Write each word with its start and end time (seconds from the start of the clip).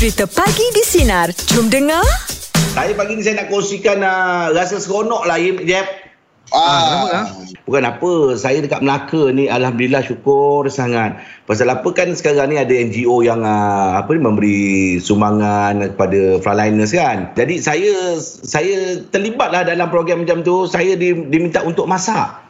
Cerita 0.00 0.24
Pagi 0.24 0.64
di 0.72 0.80
Sinar. 0.80 1.28
Jom 1.52 1.68
dengar. 1.68 2.00
Saya 2.72 2.96
pagi 2.96 3.20
ni 3.20 3.20
saya 3.20 3.44
nak 3.44 3.52
kongsikan 3.52 4.00
uh, 4.00 4.48
rasa 4.48 4.80
seronok 4.80 5.28
lah 5.28 5.36
Jeb. 5.36 5.84
Ah, 6.56 7.28
Bukan 7.68 7.84
apa, 7.84 8.32
saya 8.40 8.64
dekat 8.64 8.80
Melaka 8.80 9.28
ni 9.28 9.52
Alhamdulillah 9.52 10.00
syukur 10.00 10.64
sangat. 10.72 11.20
Pasal 11.44 11.68
apa 11.68 11.84
kan 11.92 12.16
sekarang 12.16 12.48
ni 12.48 12.56
ada 12.56 12.72
NGO 12.72 13.20
yang 13.20 13.44
uh, 13.44 14.00
apa 14.00 14.08
ni 14.16 14.24
memberi 14.24 14.60
sumbangan 15.04 15.92
kepada 15.92 16.40
frontliners 16.40 16.96
kan. 16.96 17.36
Jadi 17.36 17.60
saya 17.60 18.16
saya 18.24 19.04
terlibatlah 19.04 19.68
dalam 19.68 19.92
program 19.92 20.24
macam 20.24 20.40
tu. 20.40 20.64
Saya 20.64 20.96
di, 20.96 21.12
diminta 21.28 21.60
untuk 21.60 21.84
masak. 21.84 22.40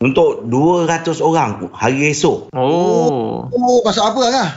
Untuk 0.00 0.48
200 0.48 1.04
orang 1.20 1.68
hari 1.76 2.16
esok. 2.16 2.48
Oh. 2.56 3.44
oh, 3.44 3.78
masak 3.84 4.08
apa 4.08 4.24
lah? 4.24 4.48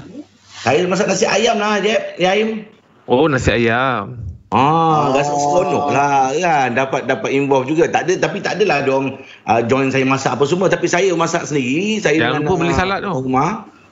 Saya 0.61 0.85
masak 0.85 1.09
nasi 1.09 1.25
ayam 1.25 1.57
lah 1.57 1.81
Jeb, 1.81 2.21
ya 2.21 2.37
Im. 2.37 2.69
Oh, 3.09 3.25
nasi 3.25 3.49
ayam. 3.49 4.21
Ah, 4.51 5.07
Oh. 5.07 5.15
rasa 5.15 5.31
seronok 5.31 5.85
lah 5.95 6.35
kan. 6.35 6.75
Dapat 6.75 7.07
dapat 7.07 7.31
involve 7.31 7.71
juga. 7.71 7.87
Tak 7.87 8.05
ada 8.05 8.13
tapi 8.19 8.43
tak 8.43 8.59
adalah 8.59 8.83
dong 8.83 9.23
uh, 9.47 9.61
join 9.63 9.89
saya 9.95 10.03
masak 10.03 10.35
apa 10.35 10.43
semua 10.43 10.67
tapi 10.67 10.91
saya 10.91 11.07
masak 11.15 11.47
sendiri. 11.47 12.03
Saya 12.03 12.19
Jangan 12.19 12.43
lupa 12.43 12.53
beli 12.59 12.73
ah, 12.75 12.77
salad 12.77 12.99
tu. 12.99 13.11
Rumah. 13.15 13.51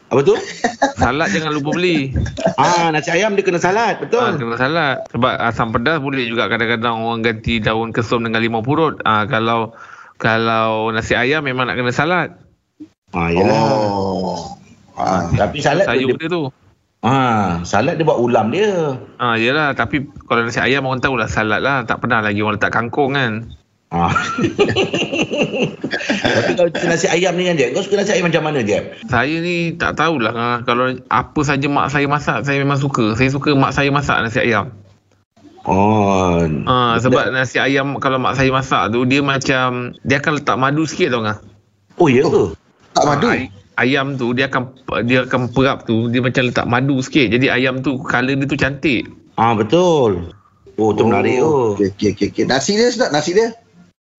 Apa 0.09 0.25
tu? 0.25 0.33
Salad 1.05 1.29
jangan 1.29 1.53
lupa 1.53 1.69
beli. 1.77 2.11
ah, 2.57 2.89
nasi 2.89 3.13
ayam 3.13 3.37
dia 3.37 3.45
kena 3.45 3.61
salad, 3.61 4.01
betul. 4.01 4.25
Ha, 4.25 4.41
kena 4.41 4.57
salad. 4.57 5.05
Sebab 5.13 5.33
asam 5.37 5.69
pedas 5.69 6.01
boleh 6.01 6.25
juga 6.25 6.49
kadang-kadang 6.49 7.05
orang 7.05 7.21
ganti 7.21 7.61
daun 7.61 7.93
kesum 7.93 8.25
dengan 8.25 8.41
limau 8.41 8.65
purut. 8.65 8.97
Ah 9.05 9.29
kalau 9.29 9.77
kalau 10.17 10.89
nasi 10.89 11.13
ayam 11.13 11.45
memang 11.45 11.69
nak 11.69 11.77
kena 11.77 11.93
salad. 11.93 12.35
Ah, 13.13 13.29
yalah. 13.29 13.53
Oh. 13.53 14.59
Ah, 14.99 15.31
Tapi 15.31 15.63
salad 15.63 15.87
Sayur 15.87 16.19
dia, 16.19 16.27
dia 16.27 16.29
tu. 16.29 16.51
ah, 17.07 17.63
salad 17.63 17.95
dia 17.95 18.03
buat 18.03 18.19
ulam 18.19 18.51
dia. 18.51 18.99
Ah 19.15 19.39
yalah 19.39 19.71
tapi 19.71 20.03
kalau 20.27 20.43
nasi 20.43 20.59
ayam 20.59 20.83
orang 20.83 20.99
tahu 20.99 21.15
lah 21.15 21.31
salad 21.31 21.63
lah. 21.63 21.87
Tak 21.87 22.03
pernah 22.03 22.19
lagi 22.19 22.43
orang 22.43 22.59
letak 22.59 22.75
kangkung 22.75 23.15
kan. 23.15 23.47
Ah. 23.89 24.11
tapi 26.35 26.51
kalau 26.53 26.69
nasi 26.85 27.07
ayam 27.07 27.33
ni 27.39 27.47
kan 27.47 27.55
Jeb, 27.55 27.73
kau 27.73 27.81
suka 27.81 28.03
nasi 28.03 28.13
ayam 28.13 28.27
macam 28.27 28.43
mana 28.43 28.59
Jeb? 28.61 28.83
Saya 29.07 29.35
ni 29.39 29.73
tak 29.79 29.95
tahulah 29.95 30.35
ah, 30.35 30.57
kalau 30.67 30.91
apa 31.07 31.39
saja 31.41 31.65
mak 31.71 31.89
saya 31.89 32.05
masak 32.05 32.43
saya 32.43 32.59
memang 32.59 32.77
suka. 32.77 33.15
Saya 33.15 33.31
suka 33.31 33.55
mak 33.55 33.71
saya 33.71 33.89
masak 33.89 34.19
nasi 34.19 34.43
ayam. 34.43 34.75
Oh. 35.63 36.43
Ah 36.67 36.99
sebab 36.99 37.31
nasi 37.31 37.63
ayam 37.63 37.95
kalau 38.03 38.19
mak 38.19 38.35
saya 38.35 38.51
masak 38.51 38.91
tu 38.91 39.07
dia 39.07 39.23
macam 39.23 39.95
dia 40.03 40.19
akan 40.19 40.43
letak 40.43 40.59
madu 40.59 40.83
sikit 40.83 41.15
tau 41.15 41.23
ngah. 41.23 41.39
Oh, 41.99 42.07
ya 42.07 42.23
ke? 42.27 42.43
tak 42.95 43.05
madu. 43.07 43.27
Ay- 43.27 43.51
ayam 43.79 44.13
tu 44.13 44.31
dia 44.31 44.45
akan 44.45 44.75
dia 45.03 45.23
akan 45.23 45.49
perap 45.49 45.83
tu 45.83 46.07
dia 46.07 46.19
macam 46.19 46.43
letak 46.43 46.65
madu 46.65 46.99
sikit. 46.99 47.31
Jadi 47.31 47.47
ayam 47.47 47.79
tu 47.79 47.97
color 47.97 48.35
dia 48.35 48.45
tu 48.45 48.55
cantik. 48.55 49.07
Ah, 49.33 49.55
betul. 49.55 50.35
Oh, 50.75 50.91
tu 50.91 51.03
menarik 51.03 51.37
tu. 51.37 51.75
Okey, 51.75 51.87
okey, 51.89 52.09
okey. 52.11 52.27
okey. 52.29 52.43
Nasi 52.45 52.73
dia 52.73 52.87
sedap, 52.87 53.09
nasi 53.09 53.31
dia. 53.33 53.51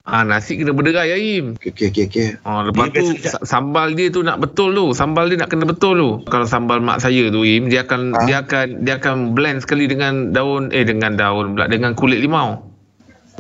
Ah 0.03 0.21
nasi 0.23 0.57
kena 0.57 0.73
berderai 0.73 1.13
Aim. 1.13 1.55
Okey, 1.55 1.71
okey, 1.71 1.87
okey. 1.89 2.05
okey. 2.07 2.29
Ah 2.43 2.65
lepas 2.65 2.89
Dia 2.89 2.99
tu 2.99 3.07
biasa- 3.15 3.31
sa- 3.31 3.45
sambal 3.47 3.93
dia 3.93 4.09
tu 4.09 4.21
nak 4.21 4.41
betul 4.41 4.73
tu. 4.73 4.91
Sambal 4.91 5.29
dia 5.29 5.37
nak 5.37 5.49
kena 5.49 5.65
betul 5.65 5.95
tu. 5.95 6.11
Kalau 6.27 6.45
sambal 6.45 6.81
mak 6.81 6.99
saya 6.99 7.29
tu 7.29 7.41
Im 7.41 7.69
dia 7.69 7.85
akan 7.85 8.01
Ah. 8.13 8.25
dia 8.25 8.41
akan 8.41 8.67
dia 8.81 8.97
akan 8.97 9.17
blend 9.33 9.61
sekali 9.61 9.85
dengan 9.85 10.31
daun 10.31 10.69
eh 10.71 10.83
dengan 10.83 11.15
daun 11.15 11.53
pula 11.53 11.65
dengan 11.67 11.93
kulit 11.93 12.17
limau. 12.19 12.65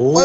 Oh. 0.01 0.17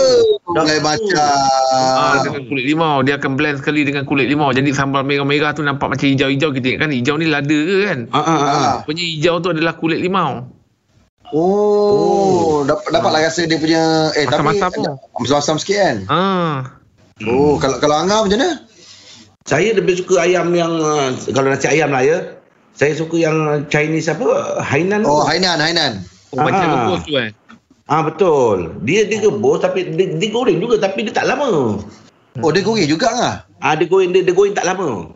Oh, 0.46 0.54
dah 0.56 0.64
macam. 0.80 1.36
Ah 1.76 2.24
dengan 2.24 2.48
kulit 2.48 2.64
limau 2.64 3.04
dia 3.04 3.20
akan 3.20 3.36
blend 3.36 3.60
sekali 3.60 3.84
dengan 3.84 4.08
kulit 4.08 4.32
limau. 4.32 4.56
Jadi 4.56 4.72
sambal 4.72 5.04
merah-merah 5.04 5.52
tu 5.52 5.62
nampak 5.62 5.92
macam 5.92 6.08
hijau-hijau 6.08 6.56
kita 6.56 6.66
ingat 6.72 6.80
kan 6.88 6.92
hijau 6.96 7.20
ni 7.20 7.28
lada 7.28 7.52
ke 7.52 7.78
kan? 7.84 8.00
Ah, 8.16 8.20
ah, 8.20 8.32
ah. 8.32 8.48
Ah. 8.48 8.74
Punya 8.88 9.04
hijau 9.04 9.44
tu 9.44 9.52
adalah 9.52 9.76
kulit 9.76 10.00
limau. 10.00 10.48
Oh, 11.36 12.64
dapat 12.64 12.88
dapatlah 12.88 13.20
rasa 13.20 13.44
dia 13.44 13.60
punya 13.60 14.14
eh 14.14 14.24
tapi 14.24 14.46
Masam-masam 14.46 14.70
tu. 14.72 14.84
masam 15.28 15.56
sikit 15.60 15.78
kan. 15.82 15.98
Ah. 16.08 16.56
Oh, 17.28 17.60
kalau 17.60 17.82
kalau 17.82 18.00
Angah 18.00 18.24
macam 18.24 18.40
mana? 18.40 18.64
Saya 19.44 19.76
lebih 19.76 20.00
suka 20.00 20.24
ayam 20.24 20.56
yang 20.56 20.72
uh, 20.72 21.12
kalau 21.36 21.52
nasi 21.52 21.68
ayam 21.68 21.92
lah 21.92 22.02
ya. 22.02 22.38
Saya 22.72 22.96
suka 22.96 23.16
yang 23.18 23.36
Chinese 23.68 24.08
apa? 24.08 24.60
Hainan. 24.62 25.04
Oh, 25.04 25.24
Hainan, 25.24 25.60
Hainan. 25.60 26.04
Oh, 26.32 26.44
macam 26.44 26.64
Ah. 26.64 26.74
rebus 26.88 27.02
tu 27.04 27.14
eh. 27.16 27.30
Ah 27.86 28.02
betul. 28.02 28.82
Dia 28.82 29.06
dia 29.06 29.22
rebus 29.22 29.62
tapi 29.62 29.86
dia, 29.94 30.18
dia 30.18 30.30
goreng 30.34 30.58
juga 30.58 30.82
tapi 30.82 31.06
dia 31.06 31.14
tak 31.14 31.30
lama. 31.30 31.78
Oh, 32.42 32.50
dia 32.50 32.66
goreng 32.66 32.90
juga 32.90 33.14
Angah. 33.14 33.36
Ah 33.62 33.78
dia 33.78 33.86
goreng 33.86 34.10
dia, 34.10 34.26
dia 34.26 34.34
goreng 34.34 34.58
tak 34.58 34.66
lama. 34.66 35.14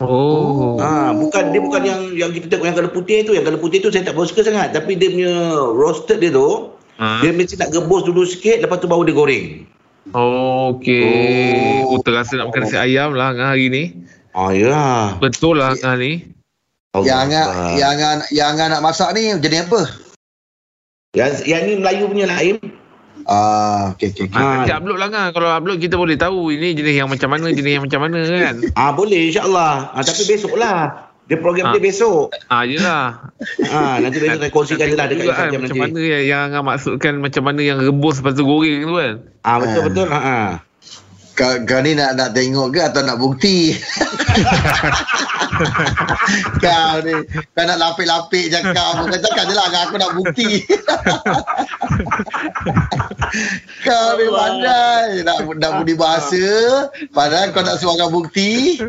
Oh. 0.00 0.80
Ah 0.80 1.12
bukan 1.12 1.52
dia 1.52 1.60
bukan 1.60 1.82
yang 1.84 2.00
yang 2.16 2.30
kita 2.32 2.56
tengok 2.56 2.72
yang 2.72 2.76
kalau 2.80 2.88
putih 2.88 3.20
tu, 3.28 3.36
yang 3.36 3.44
kalau 3.44 3.60
putih 3.60 3.84
tu 3.84 3.92
saya 3.92 4.00
tak 4.00 4.16
suka 4.16 4.40
sangat 4.40 4.72
tapi 4.72 4.96
dia 4.96 5.12
punya 5.12 5.32
roasted 5.76 6.24
dia 6.24 6.32
tu 6.32 6.72
Ah. 7.00 7.24
dia 7.24 7.32
mesti 7.32 7.56
nak 7.56 7.72
rebus 7.72 8.04
dulu 8.04 8.28
sikit 8.28 8.60
lepas 8.60 8.76
tu 8.76 8.84
baru 8.84 9.08
dia 9.08 9.16
goreng. 9.16 9.46
Oh, 10.12 10.76
okey. 10.76 11.84
Oh. 11.88 11.96
Oh. 11.96 12.00
terasa 12.04 12.36
nak 12.36 12.52
makan 12.52 12.68
nasi 12.68 12.76
ayam 12.76 13.16
lah 13.16 13.32
hari 13.32 13.72
ni. 13.72 13.84
Ah 14.36 14.52
ya. 14.52 15.16
Betul 15.16 15.64
lah 15.64 15.72
Angah 15.76 15.96
ni. 15.96 16.28
Yang 16.96 17.40
yang 17.80 17.96
yang 18.32 18.48
Angah 18.52 18.68
nak 18.76 18.84
masak 18.84 19.16
ni 19.16 19.32
jadi 19.40 19.64
apa? 19.64 20.09
Yang, 21.10 21.30
yang 21.42 21.62
ni 21.66 21.72
Melayu 21.82 22.06
punya 22.06 22.30
lah 22.30 22.38
Aim. 22.38 22.56
Ah, 23.26 23.92
okey, 23.94 24.14
okey, 24.14 24.24
okey. 24.30 24.38
Ah. 24.38 24.42
Ah. 24.42 24.54
Nanti 24.62 24.72
upload 24.72 24.98
lah 24.98 25.06
Angah. 25.10 25.26
Kalau 25.34 25.48
upload 25.50 25.78
kita 25.82 25.94
boleh 25.98 26.14
tahu 26.14 26.54
ini 26.54 26.72
jenis 26.72 26.94
yang 26.96 27.10
macam 27.10 27.28
mana, 27.30 27.50
jenis 27.50 27.72
yang 27.78 27.84
macam 27.84 28.00
mana 28.06 28.18
kan. 28.22 28.56
Ah 28.80 28.90
boleh 28.94 29.30
insya-Allah. 29.30 29.90
Ah 29.90 30.02
tapi 30.02 30.22
besok 30.24 30.54
lah. 30.54 31.10
Dia 31.26 31.38
program 31.38 31.70
Ah. 31.70 31.72
dia 31.74 31.82
besok. 31.82 32.30
Ah, 32.46 32.62
yelah. 32.62 33.30
Ah 33.70 33.98
nanti 33.98 34.18
besok 34.18 34.38
saya 34.38 34.50
kongsikan 34.50 34.86
je 34.86 34.96
lah 34.96 35.06
dekat 35.06 35.24
Juga 35.26 35.34
kan, 35.34 35.48
macam 35.50 35.60
nanti. 35.66 35.78
mana 35.78 36.00
yang, 36.00 36.48
yang 36.54 36.64
maksudkan 36.64 37.12
macam 37.18 37.42
mana 37.42 37.60
yang 37.60 37.78
rebus 37.78 38.18
lepas 38.18 38.34
tu 38.34 38.42
goreng 38.46 38.80
tu 38.82 38.94
kan. 38.94 39.14
Ah 39.42 39.56
betul 39.58 39.82
betul. 39.90 40.06
Ha 40.10 40.18
ah. 40.18 40.48
Kau, 41.34 41.56
kau 41.64 41.80
ni 41.80 41.94
nak 41.94 42.14
nak 42.14 42.36
tengok 42.36 42.68
ke 42.70 42.80
atau 42.82 43.00
nak 43.00 43.16
bukti? 43.16 43.72
kau 46.64 46.94
ni 47.04 47.14
kau 47.56 47.64
nak 47.64 47.78
lapik-lapik 47.78 48.48
cakap 48.48 49.04
bukan 49.04 49.20
cakap 49.20 49.44
je 49.48 49.54
lah 49.54 49.66
aku 49.68 49.96
nak 50.00 50.12
bukti 50.16 50.48
kau 53.86 54.08
ni 54.16 54.26
pandai 54.28 55.22
nak 55.26 55.38
nak 55.60 55.72
budi 55.80 55.94
bahasa 55.94 56.44
padahal 57.12 57.52
kau 57.52 57.64
nak 57.64 57.78
suarakan 57.78 58.10
bukti 58.12 58.80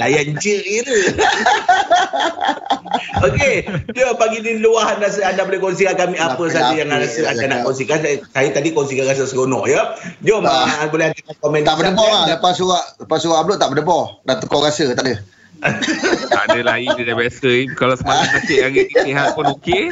Layan 0.00 0.38
je 0.38 0.56
kira. 0.62 0.98
Okey, 3.26 3.66
dia 3.90 4.14
pagi 4.16 4.38
ni 4.40 4.62
luahan 4.62 5.02
rasa 5.02 5.26
anda 5.26 5.44
boleh 5.46 5.60
kongsikan 5.60 5.96
kami 5.96 6.16
apa 6.18 6.38
Lapik-lapik 6.38 6.50
saja 6.50 6.74
yang 6.76 6.88
anda 6.92 7.04
rasa 7.04 7.20
je 7.24 7.26
anda 7.26 7.44
nak 7.50 7.60
kongsikan. 7.66 7.98
Saya, 8.04 8.16
saya 8.32 8.48
tadi 8.54 8.68
kongsikan 8.72 9.04
rasa 9.08 9.24
seronok 9.26 9.64
ya. 9.68 9.96
Jom 10.22 10.44
Ah. 10.44 10.68
ah. 10.68 10.86
boleh 10.92 11.10
hantar 11.10 11.34
komen. 11.40 11.64
tak 11.64 11.76
berdebar 11.80 12.04
lah 12.04 12.24
lepas 12.36 12.52
surat 12.56 12.84
lepas 13.00 13.18
surat 13.20 13.36
upload 13.42 13.58
tak 13.58 13.70
berdebar 13.72 14.20
dah 14.28 14.36
tukar 14.44 14.70
rasa 14.70 14.92
tak 14.92 15.04
ada 15.04 15.14
Tak 16.34 16.42
ada 16.50 16.60
lain 16.74 16.88
dia 16.98 17.04
dah 17.08 17.16
biasa. 17.16 17.48
Im. 17.48 17.68
Kalau 17.72 17.94
semalam 17.96 18.26
sakit 18.28 18.58
hari 18.60 18.80
ni 18.90 18.94
sihat 19.00 19.32
pun 19.32 19.46
okey. 19.58 19.88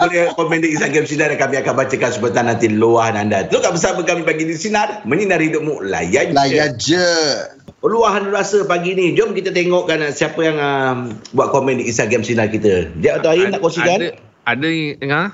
Boleh, 0.00 0.32
komen 0.34 0.64
di 0.64 0.72
Instagram 0.72 1.04
Sinar 1.04 1.28
dan 1.34 1.38
kami 1.38 1.60
akan 1.60 1.74
bacakan 1.76 2.10
sebentar 2.12 2.42
nanti 2.46 2.72
luahan 2.72 3.18
anda. 3.18 3.44
Teruskan 3.44 3.76
bersama 3.76 4.00
kami 4.06 4.22
pagi 4.24 4.44
di 4.48 4.56
Sinar. 4.56 5.04
Menyinari 5.04 5.52
hidupmu. 5.52 5.84
Layan 5.84 6.32
je. 6.32 6.36
layan 6.36 6.70
je 6.80 7.08
Luahan 7.82 8.30
rasa 8.30 8.62
pagi 8.64 8.94
ni. 8.94 9.12
Jom 9.18 9.34
kita 9.34 9.50
tengokkan 9.50 10.00
ah, 10.00 10.14
siapa 10.14 10.38
yang 10.40 10.56
um, 10.56 10.98
buat 11.34 11.50
komen 11.50 11.82
di 11.82 11.90
Instagram 11.90 12.24
Sinar 12.24 12.48
kita. 12.48 12.88
Dia 13.02 13.20
atau 13.20 13.34
Ain 13.34 13.52
nak 13.52 13.60
kongsikan? 13.60 14.00
Ada, 14.00 14.08
ada 14.48 14.68
Angah. 15.02 15.28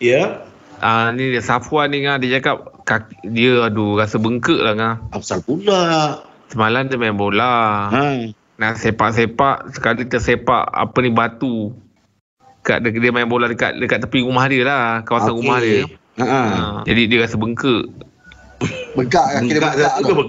Ya. 0.00 0.49
Ah 0.80 1.12
ni 1.12 1.28
dia 1.28 1.44
Safwan 1.44 1.92
ni 1.92 2.00
Angah 2.00 2.16
dia 2.16 2.40
cakap 2.40 2.80
kaki, 2.88 3.28
dia 3.28 3.68
aduh 3.68 4.00
rasa 4.00 4.16
bengkak 4.16 4.56
lah 4.56 4.72
Angah. 4.72 4.94
Apasal 5.12 5.44
pula? 5.44 5.80
Semalam 6.48 6.88
dia 6.88 6.96
main 6.96 7.14
bola. 7.14 7.92
Ha. 7.92 8.04
Nak 8.56 8.80
sepak-sepak 8.80 9.76
sekali 9.76 10.08
tersepak 10.08 10.64
apa 10.66 10.96
ni 11.04 11.12
batu. 11.12 11.76
Kat 12.60 12.80
dia, 12.80 12.92
dia 12.92 13.12
main 13.12 13.28
bola 13.28 13.48
dekat 13.48 13.76
dekat 13.76 14.04
tepi 14.04 14.24
rumah 14.24 14.48
dia 14.48 14.64
lah, 14.64 15.04
kawasan 15.04 15.36
Okey. 15.36 15.40
rumah 15.44 15.58
dia. 15.60 15.80
Ha. 16.16 16.24
ha. 16.24 16.40
Ha. 16.40 16.80
Jadi 16.88 17.02
dia 17.06 17.18
rasa 17.24 17.36
bengkak. 17.36 17.84
bengkak 18.96 19.24
kaki 19.36 19.52
dia 19.52 19.60
bengkak 19.60 19.94
tu 20.00 20.12
ke 20.12 20.24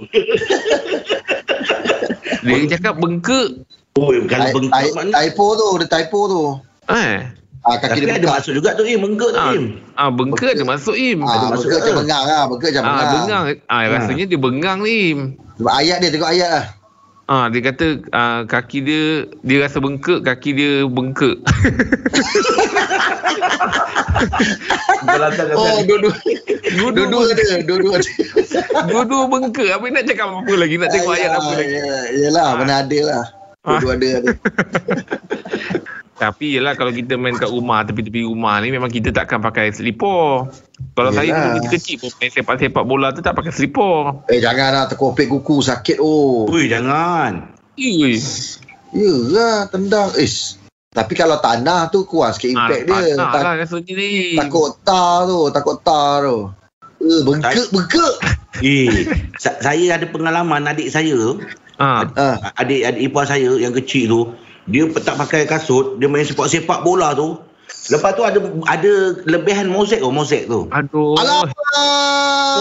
Dia 2.43 2.55
cakap 2.75 2.93
bengkak. 2.99 3.49
Oh, 3.99 4.07
kalau 4.27 4.47
Tai- 4.47 4.55
bengkak 4.55 4.83
mana? 4.95 5.11
typo 5.11 5.45
tu 5.55 5.67
dia 5.79 5.87
typo 5.87 6.19
tu 6.27 6.43
Eh. 6.91 7.40
Ah, 7.61 7.75
kaki 7.77 7.87
Tapi 7.87 7.99
dia 7.99 8.07
ada 8.07 8.13
bengkak 8.17 8.33
maksud 8.35 8.53
juga 8.53 8.69
tu, 8.73 8.83
eh, 8.83 8.97
bengkak 8.97 9.29
tu, 9.29 9.39
Ah, 9.39 9.53
Im. 9.53 9.65
ah 9.95 10.09
bengkak 10.09 10.53
dia 10.53 10.65
masuk 10.65 10.95
Im. 10.95 11.19
Ah, 11.21 11.29
Ada 11.31 11.45
masuk 11.51 11.67
bengkak 11.67 11.81
macam 11.81 11.95
bengang 11.97 12.23
lah. 12.23 12.43
Bengkak 12.45 12.69
macam 12.69 12.81
Ah, 12.81 12.89
bengang. 12.89 13.13
bengang. 13.13 13.43
Ah, 13.67 13.81
rasanya 13.87 14.25
dia 14.25 14.39
bengang 14.39 14.79
ni. 14.81 14.95
Im. 15.07 15.19
Sebab 15.55 15.73
ayat 15.73 15.97
dia, 15.99 16.09
tengok 16.09 16.31
ayat 16.31 16.49
lah. 16.51 16.65
Ah, 17.25 17.47
dia 17.47 17.61
kata 17.63 17.85
ah, 18.11 18.41
kaki 18.43 18.79
dia 18.81 19.03
dia 19.39 19.57
rasa 19.61 19.79
bengkak, 19.79 20.19
kaki 20.21 20.51
dia 20.51 20.71
bengkak. 20.83 21.39
Oh, 25.53 25.79
dua-dua. 25.83 26.13
Dua-dua 26.91 27.23
ada. 27.31 27.45
Dua-dua 27.63 27.93
ada. 27.97 28.11
Dua-dua 28.85 29.23
bengkak. 29.27 29.69
Apa 29.71 29.85
nak 29.87 30.03
cakap 30.05 30.27
apa 30.27 30.53
lagi? 30.53 30.75
Nak 30.75 30.89
tengok 30.91 31.13
ayat 31.13 31.31
apa 31.31 31.51
lagi? 31.55 31.71
Ya, 31.71 31.95
yelah, 32.19 32.49
mana 32.57 32.73
ada 32.83 32.99
lah. 33.01 33.23
Dua-dua 33.61 33.91
ada 33.95 34.07
ada. 34.17 34.31
Tapi 36.21 36.53
yelah 36.53 36.77
kalau 36.77 36.94
kita 36.94 37.18
main 37.18 37.33
kat 37.33 37.50
rumah, 37.50 37.81
tepi-tepi 37.81 38.21
rumah 38.21 38.62
ni 38.62 38.69
memang 38.69 38.88
kita 38.88 39.09
takkan 39.09 39.41
pakai 39.41 39.73
selipar. 39.73 40.53
Kalau 40.94 41.09
saya 41.09 41.25
Yelah. 41.25 41.41
dulu 41.41 41.57
kita 41.57 41.69
kecil 41.73 41.95
pun 41.97 42.12
main 42.15 42.29
sepak-sepak 42.29 42.83
bola 42.85 43.09
tu 43.09 43.25
tak 43.25 43.33
pakai 43.33 43.50
selipar. 43.50 44.21
Eh 44.29 44.38
janganlah 44.38 44.85
terkopik 44.85 45.25
kuku 45.27 45.65
sakit 45.65 45.97
oh. 45.97 46.45
Ui, 46.45 46.69
jangan. 46.69 47.50
Ui. 47.73 48.21
Yalah 48.91 49.65
tendang. 49.68 50.13
Ish. 50.13 50.62
Tapi 50.91 51.13
kalau 51.15 51.39
tanah 51.39 51.89
tu 51.89 52.03
kurang 52.03 52.35
sikit 52.35 52.51
impact 52.51 52.83
dia. 52.83 53.15
Tak 53.15 53.31
Tak, 53.31 53.41
lah 53.41 53.53
kasut 53.57 53.81
ni. 53.81 54.35
takut 54.35 54.77
tar 54.83 55.24
tu, 55.24 55.39
takut 55.50 55.77
tar 55.81 56.21
tu. 56.21 56.38
Eh, 57.01 57.21
bengkak, 57.24 57.65
bengkak. 57.71 58.13
Eh, 58.62 59.09
sa- 59.39 59.57
saya 59.57 59.97
ada 59.97 60.06
pengalaman 60.06 60.69
adik 60.69 60.91
saya 60.91 61.15
tu, 61.15 61.41
Ha. 61.81 62.06
Ah, 62.13 62.35
adik 62.53 62.85
adik 62.85 63.09
ipar 63.09 63.25
saya 63.25 63.57
yang 63.57 63.74
kecil 63.74 64.06
tu, 64.06 64.21
dia 64.69 64.83
tak 64.93 65.17
pakai 65.17 65.49
kasut, 65.49 65.97
dia 65.97 66.05
main 66.05 66.25
sepak-sepak 66.25 66.85
bola 66.85 67.17
tu. 67.17 67.39
Lepas 67.89 68.13
tu 68.13 68.21
ada 68.21 68.37
ada 68.69 68.93
lebihan 69.25 69.65
mozaik 69.65 70.05
oh 70.05 70.13
mozaik 70.13 70.45
tu. 70.45 70.69
Aduh. 70.69 71.17
Alamak. 71.17 71.55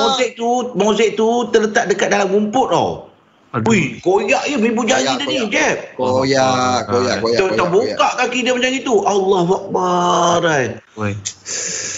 Mozaik 0.00 0.38
tu, 0.38 0.73
mozaik 0.79 1.19
tu 1.19 1.29
terletak 1.52 1.93
dekat 1.93 2.08
dalam 2.08 2.31
rumput 2.31 2.73
tau. 2.73 3.11
Aduh. 3.50 3.75
Ui, 3.75 3.99
koyak 3.99 4.47
je 4.47 4.55
ibu 4.62 4.82
jari 4.87 5.11
Koyak, 5.11 5.19
dia 5.19 5.26
ni, 5.26 5.37
koyak. 5.43 5.50
Jeb. 5.50 5.76
Koyak, 5.99 6.79
koyak, 6.87 7.17
koyak. 7.19 7.19
Kita 7.19 7.43
koyak, 7.43 7.58
terbuka 7.58 8.08
kaki 8.23 8.38
dia 8.46 8.53
macam 8.55 8.70
itu. 8.70 8.94
Allah 9.03 9.46
Akbar. 9.50 10.38
kan. 10.46 10.69
Oi. 11.03 11.12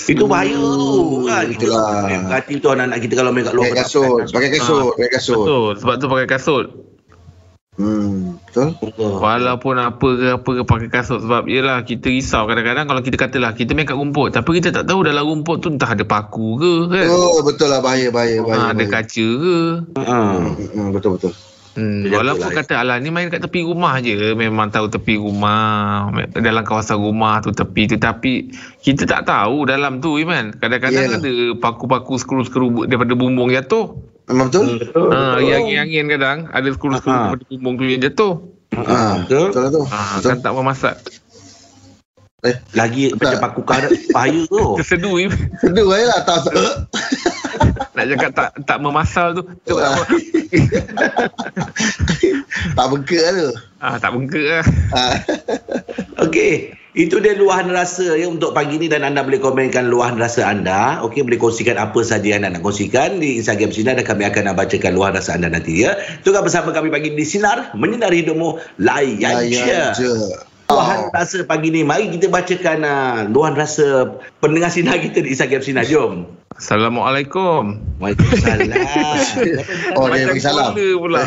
Itu 0.08 0.24
bahaya 0.24 0.56
tu. 0.56 1.28
Kan? 1.28 1.44
itulah. 1.52 2.08
Hati 2.32 2.54
tu 2.56 2.68
anak-anak 2.72 2.98
kita 3.04 3.14
kalau 3.20 3.30
main 3.36 3.44
kat 3.44 3.52
luar. 3.52 3.68
Pakai 3.68 3.84
kasut, 3.84 4.24
pakai 4.32 4.50
kasut, 4.56 4.96
pakai 4.96 5.10
kasut. 5.12 5.44
Betul. 5.44 5.72
Sebab 5.76 5.94
tu 6.00 6.06
pakai 6.08 6.28
kasut. 6.32 6.66
Hmm, 7.72 8.36
betul. 8.44 8.76
Walaupun 9.00 9.80
apa 9.80 10.08
ke 10.20 10.26
apa 10.36 10.50
ke 10.60 10.62
pakai 10.68 10.88
kasut 10.92 11.24
sebab 11.24 11.48
yelah 11.48 11.80
kita 11.88 12.12
risau 12.12 12.44
kadang-kadang 12.44 12.84
kalau 12.84 13.00
kita 13.00 13.16
katalah 13.16 13.56
kita 13.56 13.72
main 13.72 13.88
kat 13.88 13.96
rumput 13.96 14.28
tapi 14.28 14.60
kita 14.60 14.76
tak 14.76 14.84
tahu 14.84 15.00
dalam 15.08 15.24
rumput 15.24 15.64
tu 15.64 15.72
entah 15.72 15.88
ada 15.88 16.04
paku 16.04 16.60
ke 16.60 16.74
kan. 16.92 17.08
Oh, 17.08 17.40
betul 17.40 17.72
lah 17.72 17.80
bahaya, 17.80 18.12
bahaya, 18.12 18.44
bahaya. 18.44 18.60
Ha, 18.60 18.76
ada 18.76 18.84
bahaya. 18.84 18.92
kaca 18.92 19.28
ke. 19.40 19.58
Ha. 20.04 20.16
Hmm, 20.20 20.52
hmm, 20.52 20.88
betul, 20.92 21.16
betul. 21.16 21.32
Hmm, 21.72 22.04
walaupun 22.04 22.52
lah, 22.52 22.60
kata 22.60 22.84
alah 22.84 23.00
ni 23.00 23.08
main 23.08 23.26
kat 23.26 23.40
tepi 23.40 23.64
rumah 23.64 23.96
je 23.96 24.36
memang 24.36 24.68
tahu 24.68 24.92
tepi 24.92 25.16
rumah 25.16 26.12
dalam 26.30 26.62
kawasan 26.62 27.00
rumah 27.00 27.40
tu 27.40 27.48
tepi 27.48 27.88
tu 27.88 27.96
tapi 27.96 28.52
kita 28.78 29.08
tak 29.08 29.24
tahu 29.24 29.64
dalam 29.64 29.96
tu 29.96 30.20
Iman 30.20 30.52
kadang-kadang 30.52 31.00
Yeah. 31.02 31.16
ada 31.16 31.32
paku-paku 31.56 32.20
skru-skru 32.20 32.84
daripada 32.84 33.16
bumbung 33.16 33.48
jatuh 33.48 33.96
Memang 34.28 34.52
betul? 34.52 34.78
Betul. 34.78 35.08
ha, 35.08 35.40
yang 35.40 35.64
angin-angin 35.64 36.04
kadang 36.08 36.38
ada 36.46 36.68
skru-skru 36.68 37.08
Ha. 37.08 37.32
daripada 37.32 37.44
bumbung 37.48 37.74
tu 37.74 37.84
yang 37.86 38.02
jatuh 38.02 38.34
Ha, 38.72 39.24
Betul. 39.24 39.46
betul 39.48 39.60
lah 39.60 39.70
tu. 39.70 39.82
ha, 39.86 40.00
Betul. 40.12 40.28
kan 40.28 40.38
tak 40.40 40.52
memasak 40.52 40.94
Lagi 42.72 43.04
Betul. 43.08 43.22
macam 43.22 43.38
paku 43.40 43.62
karat 43.62 43.90
bahaya 44.10 44.42
tu. 44.44 44.64
tersedu. 44.78 45.14
Sedih 45.56 45.86
aja 45.86 46.04
lah. 46.10 46.20
Tak, 46.26 46.36
nak 47.92 48.04
cakap 48.08 48.30
tak 48.32 48.48
tak 48.64 48.78
memasal 48.80 49.26
tu 49.32 49.42
tu 49.62 49.76
Ah. 49.76 49.92
apa 49.92 50.04
tak 52.76 52.86
bengkak 52.88 53.20
lah 53.20 53.32
tu. 53.32 53.48
ah, 53.80 53.96
tak 53.96 54.10
bengkak 54.12 54.44
lah 54.44 54.64
Ha. 54.92 55.02
Okey, 56.28 56.76
itu 56.92 57.16
dia 57.18 57.32
luahan 57.32 57.66
rasa 57.68 58.12
ya 58.12 58.28
untuk 58.28 58.52
pagi 58.52 58.76
ni 58.76 58.86
dan 58.86 59.02
anda 59.02 59.24
boleh 59.24 59.40
komenkan 59.40 59.88
luahan 59.88 60.20
rasa 60.20 60.44
anda. 60.44 61.00
Okey, 61.00 61.24
boleh 61.24 61.40
kongsikan 61.40 61.80
apa 61.80 62.04
saja 62.04 62.28
yang 62.28 62.44
anda 62.44 62.60
nak 62.60 62.62
kongsikan 62.62 63.18
di 63.18 63.40
Instagram 63.40 63.72
Sinar 63.72 63.96
dan 63.96 64.04
kami 64.04 64.22
akan 64.24 64.52
bacakan 64.52 64.92
luahan 64.92 65.16
rasa 65.16 65.32
anda 65.32 65.48
nanti 65.48 65.80
ya. 65.80 65.96
Tunggu 66.20 66.40
bersama 66.40 66.70
kami 66.70 66.92
pagi 66.92 67.10
di 67.10 67.24
Sinar, 67.24 67.72
menyinari 67.72 68.20
hidupmu, 68.20 68.60
layan 68.78 69.48
je. 69.48 69.56
Layan 69.56 69.84
je. 69.96 70.12
Luahan 70.68 71.10
rasa 71.10 71.44
pagi 71.44 71.68
ni, 71.68 71.82
mari 71.82 72.08
kita 72.08 72.28
bacakan 72.28 72.78
uh, 72.84 73.16
luahan 73.28 73.56
rasa 73.56 74.12
pendengar 74.38 74.68
Sinar 74.68 75.00
kita 75.00 75.20
di 75.20 75.32
Instagram 75.32 75.62
Sinar. 75.64 75.84
Jom. 75.84 76.28
Assalamualaikum 76.56 77.80
Waalaikumsalam. 78.02 78.68
Oh, 79.96 80.08
dia 80.08 80.26
Macam 80.26 80.28
bagi 80.34 80.42
salam. 80.42 80.72
pula. 80.74 81.24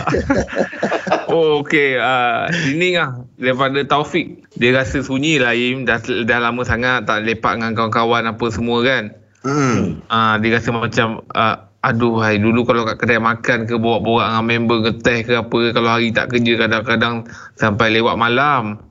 oh, 1.33 1.63
okey. 1.65 1.97
Uh, 1.97 2.51
ini 2.69 2.99
lah. 2.99 3.25
Daripada 3.39 3.79
Taufik. 3.87 4.45
Dia 4.59 4.75
rasa 4.75 5.01
sunyi 5.01 5.41
lah, 5.41 5.55
Im. 5.55 5.87
Dah, 5.87 6.01
dah 6.03 6.39
lama 6.41 6.61
sangat 6.67 7.07
tak 7.09 7.25
lepak 7.25 7.57
dengan 7.57 7.73
kawan-kawan 7.73 8.27
apa 8.29 8.45
semua 8.51 8.83
kan. 8.85 9.15
Hmm. 9.41 10.03
Uh, 10.11 10.35
dia 10.41 10.59
rasa 10.59 10.69
macam... 10.73 11.23
Uh, 11.33 11.57
Aduh, 11.85 12.17
hai, 12.17 12.41
dulu 12.41 12.65
kalau 12.65 12.81
kat 12.81 12.97
kedai 12.97 13.21
makan 13.21 13.69
ke 13.69 13.77
borak-borak 13.77 14.25
dengan 14.25 14.45
member 14.49 14.89
ke 14.89 14.91
teh 15.05 15.21
ke 15.21 15.37
apa 15.37 15.53
ke, 15.53 15.69
kalau 15.69 15.93
hari 15.93 16.09
tak 16.09 16.33
kerja 16.33 16.65
kadang-kadang 16.65 17.29
sampai 17.61 17.93
lewat 17.93 18.17
malam. 18.17 18.81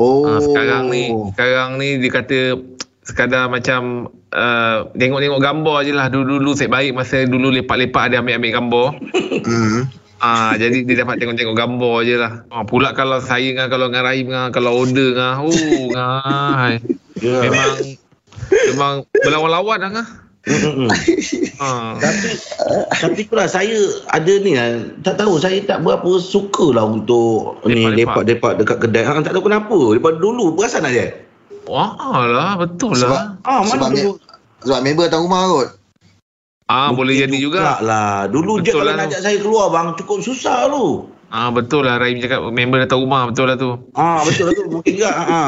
Oh. 0.00 0.24
Uh, 0.24 0.40
sekarang 0.40 0.88
ni, 0.88 1.12
sekarang 1.36 1.76
ni 1.76 2.00
dia 2.00 2.08
kata 2.08 2.38
sekadar 3.04 3.52
macam 3.52 4.08
uh, 4.32 4.88
tengok-tengok 4.96 5.40
gambar 5.40 5.76
je 5.84 5.92
lah. 5.92 6.08
Dulu-dulu 6.08 6.56
set 6.56 6.72
baik 6.72 6.96
masa 6.96 7.28
dulu 7.28 7.52
lepak-lepak 7.52 8.10
ada 8.10 8.24
ambil-ambil 8.24 8.52
gambar. 8.52 8.86
Hmm. 9.44 9.86
Ah, 10.24 10.56
jadi 10.56 10.88
dia 10.88 11.04
dapat 11.04 11.20
tengok-tengok 11.20 11.52
gambar 11.52 11.96
je 12.08 12.16
lah. 12.16 12.48
Ah, 12.48 12.64
pula 12.64 12.96
kalau 12.96 13.20
saya 13.20 13.44
dengan 13.44 13.68
kalau 13.68 13.92
dengan 13.92 14.08
Rahim 14.08 14.32
dengan 14.32 14.48
kalau 14.56 14.72
order 14.72 15.12
dengan 15.12 15.44
oh 15.44 15.52
ngai. 15.92 16.80
Ya. 17.20 17.36
Memang 17.44 17.72
memang 18.72 18.94
berlawan-lawan 19.20 19.78
lah 19.84 19.90
ngah. 20.00 20.08
Mm-mm. 20.44 20.88
Ah. 21.60 21.96
Tapi 22.00 22.28
tapi 22.88 23.20
kurang 23.28 23.48
saya 23.48 23.80
ada 24.12 24.32
ni 24.40 24.56
lah, 24.56 24.92
tak 25.00 25.20
tahu 25.20 25.40
saya 25.40 25.60
tak 25.64 25.84
berapa 25.84 26.20
suka 26.20 26.72
lah 26.72 26.88
untuk 26.88 27.60
ni 27.68 27.84
Lepak-lepak. 27.84 28.24
lepak-lepak 28.24 28.52
dekat 28.64 28.78
kedai. 28.80 29.04
Ha, 29.04 29.20
tak 29.24 29.32
tahu 29.36 29.44
kenapa. 29.48 29.76
Daripada 29.92 30.16
dulu 30.20 30.56
perasan 30.56 30.88
aja. 30.88 31.12
Wah 31.64 31.96
lah, 32.22 32.56
betul 32.56 32.92
Sebab, 32.92 33.08
lah. 33.08 33.24
Ah, 33.42 33.60
sebab, 33.62 33.80
mana 33.80 33.90
me- 33.90 33.96
dulu? 33.98 34.12
sebab 34.60 34.78
member 34.80 35.04
datang 35.04 35.22
rumah 35.22 35.40
kot. 35.46 35.68
Ah, 36.66 36.88
boleh 36.90 37.14
jadi 37.18 37.36
juga. 37.36 37.76
lah. 37.78 38.24
Dulu 38.26 38.58
je 38.58 38.68
Betul 38.68 38.80
kalau 38.82 38.88
lah 38.90 38.96
nak 38.98 39.08
ajak 39.10 39.20
saya 39.22 39.36
keluar 39.38 39.68
bang, 39.68 39.92
cukup 39.94 40.18
susah 40.20 40.68
tu. 40.68 41.08
Ah, 41.28 41.48
betul 41.48 41.82
lah 41.82 41.96
Rahim 41.96 42.18
cakap 42.18 42.40
member 42.46 42.78
datang 42.78 43.00
rumah, 43.00 43.26
betul 43.26 43.46
lah 43.46 43.56
tu. 43.56 43.76
Ah, 43.92 44.20
betul 44.22 44.44
lah 44.46 44.54
tu. 44.54 44.64
Mungkin 44.70 44.92
juga. 44.94 45.10
Ha. 45.10 45.42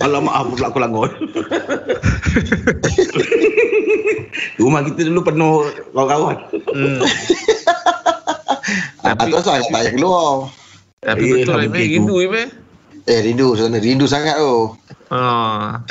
Alamak, 0.00 0.34
apa 0.34 0.48
pula 0.50 0.66
aku 0.66 0.78
langgar. 0.78 1.08
Rumah 4.56 4.80
kita 4.84 5.00
dulu 5.04 5.20
penuh 5.22 5.56
kawan-kawan. 5.90 6.36
Hmm. 6.68 7.00
Ah, 9.00 9.14
Tapi- 9.14 9.32
tu 9.32 9.36
asal 9.36 9.58
tak 9.58 9.70
payah 9.72 9.92
keluar. 9.92 10.52
Tapi 11.00 11.16
Eh, 11.18 11.30
betul 11.34 11.54
lah, 11.54 11.64
Imeh. 11.64 11.72
begitu. 11.74 11.96
Rindu, 11.98 12.16
Imeh. 12.22 12.46
Eh, 13.02 13.18
rindu 13.20 13.46
sebenarnya. 13.52 13.80
Rindu 13.82 14.06
sangat 14.06 14.36
tu. 14.36 14.76
Ah. 15.10 15.82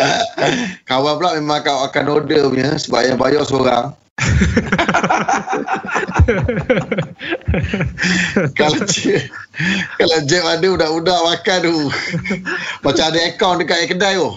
Kawan 0.88 1.20
pula 1.20 1.36
memang 1.36 1.60
akan, 1.60 1.92
akan 1.92 2.06
order 2.08 2.48
punya 2.48 2.80
sebab 2.80 3.04
yang 3.04 3.20
bayar 3.20 3.44
seorang. 3.44 3.92
kalau 8.60 8.80
Jeb, 8.88 9.32
kalau 9.96 10.18
Jeb 10.28 10.44
ada 10.44 10.68
budak-budak 10.68 11.20
makan 11.24 11.60
tu. 11.64 11.78
Macam 12.84 13.06
ada 13.12 13.20
akaun 13.28 13.60
dekat 13.64 13.88
kedai 13.92 14.16
tu. 14.20 14.30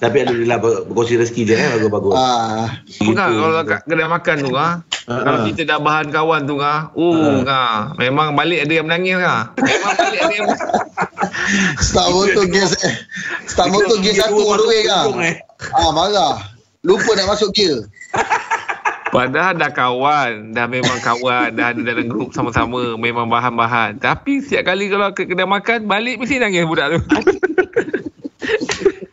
Tapi 0.00 0.16
alhamdulillah 0.24 0.58
ber- 0.60 0.84
berkongsi 0.88 1.20
rezeki 1.20 1.42
je 1.48 1.54
eh. 1.56 1.68
Bagus-bagus. 1.80 2.14
Ah, 2.16 2.80
Apa 2.80 3.10
kan 3.12 3.28
kalau 3.28 3.62
kat 3.64 3.80
kedai 3.84 4.08
makan 4.08 4.36
tu 4.40 4.52
ah. 4.56 4.80
Kalau 5.18 5.38
Ah. 5.38 5.44
kita 5.44 5.62
dah 5.62 5.78
bahan 5.78 6.06
kawan 6.08 6.40
tu 6.44 6.56
ah. 6.58 6.88
Oh 6.94 7.44
ah. 7.44 7.92
Memang 7.96 8.32
balik 8.32 8.64
ada 8.64 8.72
yang 8.72 8.86
menangis 8.86 9.18
ah. 9.18 9.52
Memang 9.54 9.92
balik 9.94 10.20
ada 10.20 10.34
yang 10.34 10.48
start 11.86 12.08
motor 12.08 12.44
gear 12.46 12.70
eh. 12.82 12.94
Start 13.44 13.68
motor 13.68 13.96
gear 13.98 14.14
satu 14.16 14.40
all 14.40 14.56
the 14.56 14.66
way 14.66 14.80
kan. 14.82 15.04
eh. 15.20 15.34
Ah, 15.70 15.90
marah. 15.90 16.34
Lupa 16.82 17.12
nak 17.12 17.30
masuk 17.30 17.52
gear. 17.52 17.84
Padahal 19.12 19.52
dah 19.52 19.68
kawan, 19.68 20.56
dah 20.56 20.64
memang 20.64 20.96
kawan, 20.98 21.52
dah 21.52 21.76
ada 21.76 21.80
dalam 21.84 22.08
grup 22.08 22.32
sama-sama, 22.32 22.96
memang 22.96 23.28
bahan-bahan. 23.28 24.00
Tapi 24.00 24.40
setiap 24.40 24.72
kali 24.72 24.88
kalau 24.88 25.12
ke 25.12 25.28
kedai 25.28 25.44
makan, 25.44 25.84
balik 25.84 26.16
mesti 26.16 26.40
nangis 26.40 26.64
budak 26.64 26.96
tu. 26.96 27.00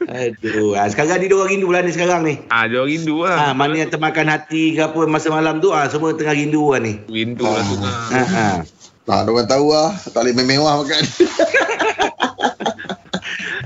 Aduh. 0.09 0.73
Ah, 0.73 0.89
sekarang 0.89 1.21
ni 1.21 1.29
orang 1.29 1.49
rindu 1.49 1.69
lah 1.69 1.81
ni 1.81 1.91
sekarang 1.91 2.21
ni. 2.23 2.41
Ah, 2.49 2.65
orang 2.65 2.89
rindu 2.89 3.21
lah. 3.21 3.37
Ha, 3.39 3.53
mana 3.53 3.77
yang 3.77 3.87
termakan 3.87 4.25
hati 4.27 4.73
ke 4.73 4.81
apa 4.83 5.05
masa 5.05 5.29
malam 5.29 5.57
tu 5.57 5.69
ah 5.69 5.85
semua 5.85 6.11
tengah 6.11 6.33
rindu 6.33 6.65
lah 6.67 6.81
ni. 6.81 6.97
Rindu 7.05 7.45
lah 7.45 7.61
tu. 7.61 7.75
Ha 7.77 7.93
Ah. 8.11 8.25
ha. 8.25 8.47
Nah, 9.05 9.21
orang 9.23 9.45
tahu 9.45 9.69
lah. 9.69 9.93
Tak 10.03 10.21
boleh 10.23 10.33
mewah 10.39 10.81
makan. 10.81 11.01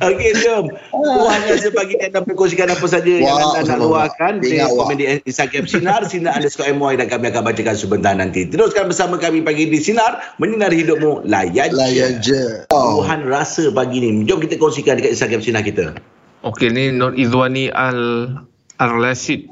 Okey, 0.04 0.36
jom. 0.38 0.68
Luahan 0.92 1.48
rasa 1.48 1.72
pagi 1.72 1.96
ni 1.96 2.04
anda 2.04 2.20
berkongsikan 2.20 2.68
apa 2.68 2.84
saja 2.86 3.08
yang 3.08 3.24
Wah, 3.24 3.56
anda 3.56 3.64
nak 3.64 3.80
Allah. 3.80 3.88
luahkan. 4.12 4.34
Wah. 4.36 4.68
komen 4.76 4.96
di 4.96 5.06
Instagram 5.24 5.64
Sinar, 5.64 6.04
Sinar 6.04 6.36
underscore 6.36 6.68
MY 6.70 7.00
dan 7.00 7.08
kami 7.08 7.32
akan 7.32 7.40
bacakan 7.42 7.72
sebentar 7.74 8.12
nanti. 8.12 8.44
Teruskan 8.44 8.92
bersama 8.92 9.16
kami 9.16 9.40
pagi 9.40 9.64
di 9.66 9.80
Sinar, 9.80 10.36
menyinari 10.38 10.84
hidupmu, 10.84 11.24
layan 11.24 11.72
Layan 11.72 12.20
je. 12.20 12.68
Oh. 12.70 13.00
Luahan 13.00 13.24
rasa 13.24 13.72
pagi 13.72 14.04
ni. 14.04 14.28
Jom 14.28 14.44
kita 14.44 14.56
kongsikan 14.56 15.00
dekat 15.00 15.16
Instagram 15.16 15.40
Sinar 15.40 15.64
kita. 15.64 15.96
Okey, 16.44 16.70
ni 16.76 16.92
Nur 16.92 17.16
Izwani 17.16 17.72
Al 17.72 18.28
Al-Rashid. 18.76 19.48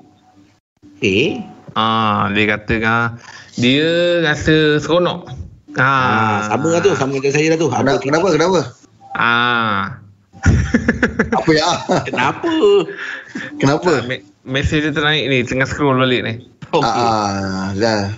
Eh? 1.00 1.40
Ah, 1.72 2.28
dia 2.36 2.46
kata 2.52 2.76
ah, 2.84 3.06
dia 3.56 4.20
rasa 4.20 4.76
seronok 4.76 5.32
Ah, 5.80 6.52
sama 6.52 6.68
lah 6.68 6.84
tu, 6.84 6.92
sama 7.00 7.16
macam 7.16 7.32
saya 7.32 7.48
lah 7.48 7.56
tu. 7.56 7.72
Apa 7.72 7.96
Kenapa? 7.96 8.04
Kenapa? 8.04 8.28
Kenapa? 8.36 8.60
Ah. 9.16 10.04
Apa 11.40 11.52
ya? 11.56 11.72
Kenapa? 12.04 12.52
Kenapa? 13.56 13.92
Ah, 13.96 14.04
me- 14.04 14.28
mesej 14.44 14.84
dia 14.84 14.92
ternaik 14.92 15.32
ni, 15.32 15.48
tengah 15.48 15.64
scroll 15.64 15.96
balik 15.96 16.28
ni. 16.28 16.34
Okey. 16.76 17.08
Ah, 17.08 17.72
dah. 17.80 18.12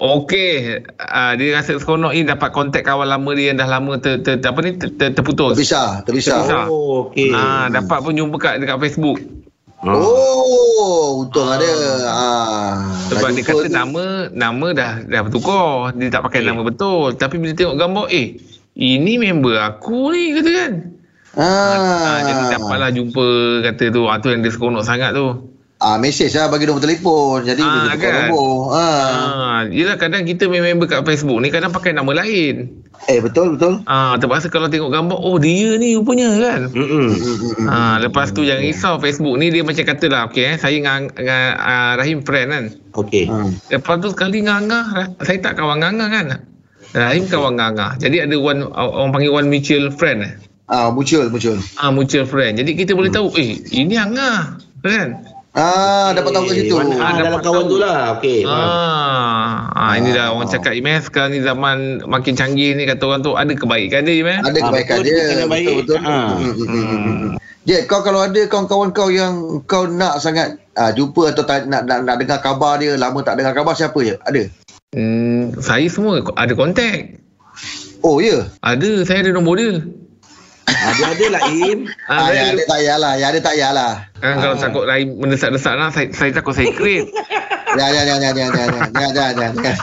Okey, 0.00 0.80
ah, 0.96 1.36
dia 1.36 1.60
rasa 1.60 1.76
seronok 1.76 2.16
ni 2.16 2.24
dapat 2.24 2.56
kontak 2.56 2.88
kawan 2.88 3.04
lama 3.04 3.36
dia 3.36 3.52
yang 3.52 3.60
dah 3.60 3.68
lama 3.68 4.00
ter, 4.00 4.24
ter, 4.24 4.40
ter 4.40 4.48
apa 4.48 4.64
ni 4.64 4.72
ter, 4.80 4.88
ter, 4.96 5.12
terputus. 5.12 5.60
Terpisah, 5.60 6.00
terpisah. 6.08 6.40
Terpisah. 6.40 6.64
Oh, 6.72 7.12
okey. 7.12 7.36
Ah, 7.36 7.68
dapat 7.68 8.00
pun 8.00 8.16
jumpa 8.16 8.36
kat 8.40 8.64
dekat 8.64 8.80
Facebook. 8.80 9.20
Oh, 9.84 11.24
untung 11.24 11.52
ada. 11.52 11.68
Ah. 12.08 12.72
Sebab 13.12 13.28
dia 13.36 13.44
kata 13.44 13.68
tu. 13.68 13.72
nama 13.72 14.32
nama 14.32 14.66
dah 14.72 14.92
dah 15.04 15.20
bertukar. 15.24 15.92
Dia 15.96 16.08
tak 16.08 16.24
pakai 16.24 16.48
nama 16.48 16.64
betul. 16.64 17.12
Tapi 17.16 17.36
bila 17.36 17.52
tengok 17.52 17.76
gambar, 17.76 18.06
eh, 18.08 18.40
ini 18.80 19.20
member 19.20 19.60
aku 19.60 20.16
ni 20.16 20.32
kata 20.32 20.50
kan. 20.52 20.72
Ah. 21.36 21.44
Ah, 21.44 22.16
jadi 22.24 22.42
dapatlah 22.56 22.90
jumpa 22.92 23.26
kata 23.68 23.84
tu. 23.92 24.08
Ah, 24.08 24.16
tu 24.16 24.32
yang 24.32 24.40
dia 24.40 24.52
seronok 24.52 24.84
sangat 24.84 25.12
tu. 25.12 25.59
Ah, 25.80 25.96
mesej 25.96 26.28
lah 26.36 26.52
bagi 26.52 26.68
nombor 26.68 26.84
telefon. 26.84 27.40
Jadi 27.40 27.64
Ah, 27.64 27.96
dia 27.96 27.96
kan? 27.96 28.28
nombor. 28.28 28.76
Ah. 28.76 29.08
Ah, 29.08 29.60
yelah 29.64 29.96
kadang 29.96 30.28
kita 30.28 30.44
member 30.44 30.84
kat 30.84 31.00
Facebook 31.08 31.40
ni 31.40 31.48
kadang 31.48 31.72
pakai 31.72 31.96
nama 31.96 32.12
lain. 32.12 32.84
Eh, 33.08 33.16
betul, 33.24 33.56
betul. 33.56 33.80
Ah, 33.88 34.12
terpaksa 34.20 34.52
kalau 34.52 34.68
tengok 34.68 34.92
gambar, 34.92 35.16
oh 35.16 35.40
dia 35.40 35.80
ni 35.80 35.96
rupanya 35.96 36.36
kan. 36.36 36.68
Mm-mm. 36.68 37.16
Ah, 37.64 37.96
lepas 37.96 38.28
tu 38.36 38.44
jangan 38.44 38.60
risau 38.60 39.00
Facebook 39.00 39.40
ni 39.40 39.48
dia 39.48 39.64
macam 39.64 39.80
katalah 39.80 40.28
okey 40.28 40.52
eh 40.52 40.56
saya 40.60 40.76
dengan, 40.76 41.08
dengan 41.08 41.56
uh, 41.56 41.92
Rahim 41.96 42.20
friend 42.28 42.48
kan. 42.52 42.64
Okey. 43.00 43.24
Hmm. 43.32 43.56
Lepas 43.72 44.04
tu 44.04 44.12
sekali 44.12 44.44
dengan 44.44 44.68
Angah, 44.68 45.16
saya 45.24 45.40
tak 45.40 45.56
kawan 45.56 45.80
dengan 45.80 45.96
Angah 45.96 46.08
kan. 46.12 46.26
Rahim 46.92 47.24
kawan 47.24 47.56
dengan 47.56 47.66
Angah. 47.72 47.90
Jadi 47.96 48.16
ada 48.20 48.36
one 48.36 48.68
orang 48.68 49.16
panggil 49.16 49.32
one 49.32 49.48
mutual 49.48 49.88
friend 49.96 50.28
eh. 50.28 50.32
Ah, 50.68 50.92
muncul, 50.92 51.24
muncul. 51.32 51.56
Ah 51.80 51.88
mutual 51.88 52.28
friend. 52.28 52.60
Jadi 52.60 52.76
kita 52.76 52.92
boleh 52.92 53.08
tahu 53.08 53.32
eh 53.40 53.64
ini 53.72 53.96
Angah 53.96 54.60
kan. 54.84 55.39
Ah, 55.50 56.14
dapat 56.14 56.30
tahu 56.30 56.46
kat 56.46 56.56
situ. 56.56 56.74
Ah, 56.74 56.86
Ah, 57.00 57.12
dalam 57.18 57.42
kawan 57.42 57.66
tahu. 57.66 57.72
tu 57.72 57.76
lah. 57.76 58.14
Okey. 58.14 58.46
Ah, 58.46 59.66
ah 59.68 59.92
ini 59.94 60.14
dah 60.14 60.30
orang 60.30 60.46
cakap 60.46 60.72
Imes 60.72 61.10
sekarang 61.10 61.34
ni 61.34 61.42
zaman 61.42 61.76
makin 62.06 62.38
canggih 62.38 62.72
ni 62.72 62.86
kata 62.86 63.02
orang 63.02 63.20
tu 63.20 63.34
ada 63.34 63.50
kebaikan 63.50 64.06
dia 64.06 64.14
Imes. 64.16 64.40
Ada 64.40 64.54
Ah, 64.56 64.66
kebaikan 64.68 64.96
betul, 64.96 65.06
dia. 65.10 65.44
baik. 65.44 65.64
Betul, 65.66 65.76
betul. 65.82 65.98
Ah. 66.00 66.28
Hmm, 66.30 66.52
hmm, 66.52 66.66
hmm, 66.66 66.98
hmm. 67.02 67.30
Jack, 67.60 67.82
kau 67.86 68.00
kalau 68.00 68.22
ada 68.22 68.40
kawan-kawan 68.46 68.88
kau 68.90 69.08
yang 69.08 69.34
kau 69.66 69.84
nak 69.84 70.16
sangat 70.18 70.54
ah, 70.74 70.94
jumpa 70.94 71.28
atau 71.28 71.42
tak, 71.42 71.66
nak, 71.66 71.82
nak, 71.84 72.06
nak 72.06 72.16
dengar 72.16 72.38
khabar 72.38 72.78
dia, 72.78 72.94
lama 72.94 73.18
tak 73.20 73.34
dengar 73.36 73.52
khabar 73.52 73.74
siapa 73.74 73.98
je? 74.00 74.14
Ada? 74.22 74.42
Hmm, 74.90 75.50
saya 75.58 75.86
semua 75.86 76.22
ada 76.34 76.52
kontak. 76.52 77.18
Oh, 78.00 78.16
ya? 78.16 78.46
Ada, 78.60 79.02
saya 79.02 79.22
ada 79.22 79.34
nombor 79.34 79.58
dia. 79.58 79.82
Ada 80.70 81.04
ada 81.12 81.26
lah 81.28 81.42
Im. 81.50 81.78
Ah, 82.06 82.14
Ah, 82.14 82.28
yang 82.30 82.46
ada 82.52 82.62
tak 82.62 82.78
payahlah. 82.78 83.12
Yang 83.16 83.28
ada 83.28 83.40
tak 83.40 83.54
payahlah. 83.54 83.92
kan, 84.20 84.34
kalau 84.36 84.54
takut 84.56 84.84
Rahim 84.84 85.08
mendesak-desak 85.16 85.74
lah, 85.74 85.88
saya, 85.90 86.06
saya 86.12 86.30
takut 86.30 86.52
saya 86.52 86.70
create. 86.70 87.10
Ya, 87.70 87.86
ya, 87.86 88.02
ya, 88.02 88.18
ya, 88.18 88.30
ya, 88.34 88.46
ya, 88.50 88.64
ya, 88.66 88.66
ya, 88.90 89.08
ya, 89.14 89.26
ya, 89.30 89.48
ya. 89.54 89.74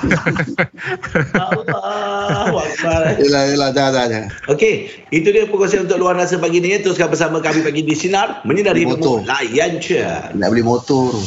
Allahu 1.40 2.56
Akbar. 2.60 3.16
Yelah, 3.16 3.44
yelah, 3.48 3.70
jangan, 3.72 3.92
jangan, 3.96 4.08
jangan. 4.12 4.30
Okey, 4.52 4.74
itu 5.08 5.28
dia 5.32 5.48
perkongsian 5.48 5.88
untuk 5.88 5.96
luar 5.96 6.20
rasa 6.20 6.36
pagi 6.36 6.60
ni. 6.60 6.76
Teruskan 6.76 7.08
bersama 7.08 7.40
kami 7.40 7.64
pagi 7.64 7.82
di 7.84 7.96
Sinar. 7.96 8.44
Menyinari 8.44 8.84
Motor. 8.84 9.24
hidupmu. 9.24 9.32
Layan 9.32 9.72
je. 9.80 10.04
Nak 10.36 10.48
beli 10.52 10.64
motor 10.64 11.16
tu. 11.16 11.22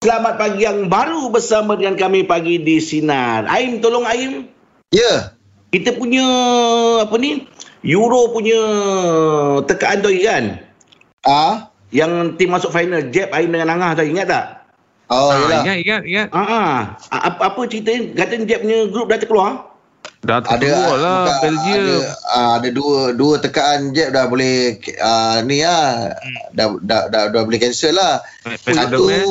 Selamat 0.00 0.36
pagi 0.36 0.64
yang 0.64 0.88
baru 0.88 1.28
bersama 1.28 1.76
dengan 1.76 1.96
kami 1.96 2.24
pagi 2.24 2.60
di 2.60 2.80
Sinar. 2.80 3.48
Aim, 3.48 3.80
tolong 3.80 4.04
Aim. 4.04 4.48
Ya. 4.92 5.32
Kita 5.72 5.90
punya, 5.90 6.22
apa 7.02 7.16
ni, 7.16 7.48
Euro 7.84 8.32
punya 8.32 8.60
tekaan 9.68 10.00
tu 10.00 10.08
kan? 10.24 10.56
Ah? 11.28 11.68
Yang 11.92 12.40
tim 12.40 12.48
masuk 12.50 12.72
final, 12.72 13.12
Jeb, 13.12 13.28
Aim 13.30 13.52
dengan 13.52 13.76
Angah 13.76 14.00
tu, 14.00 14.08
ingat 14.08 14.26
tak? 14.26 14.44
Oh, 15.12 15.30
ah, 15.30 15.60
ingat, 15.60 15.78
ingat, 15.84 16.02
ingat. 16.08 16.28
Ah, 16.32 16.40
ah. 16.40 16.76
apa, 17.12 17.52
apa 17.52 17.60
ceritanya? 17.68 18.24
Katanya 18.24 18.44
Jeb 18.48 18.60
punya 18.64 18.78
grup 18.88 19.06
dah 19.12 19.20
terkeluar? 19.20 19.52
Dah 20.24 20.40
ada 20.40 20.56
terkeluar 20.56 20.96
lah, 20.96 21.16
bukan, 21.20 21.36
Belgium. 21.44 21.84
ada, 21.84 21.96
ah, 22.32 22.52
ada 22.56 22.68
dua 22.72 22.98
dua 23.12 23.34
tekaan 23.44 23.92
jeb 23.92 24.08
dah 24.16 24.24
boleh 24.24 24.80
ah, 25.04 25.44
ni 25.44 25.60
lah 25.60 26.16
dah, 26.56 26.80
dah, 26.80 27.12
dah, 27.12 27.22
dah 27.28 27.42
boleh 27.44 27.60
cancel 27.60 27.92
lah 27.92 28.24
Best 28.40 28.64
satu 28.72 29.04
best. 29.04 29.28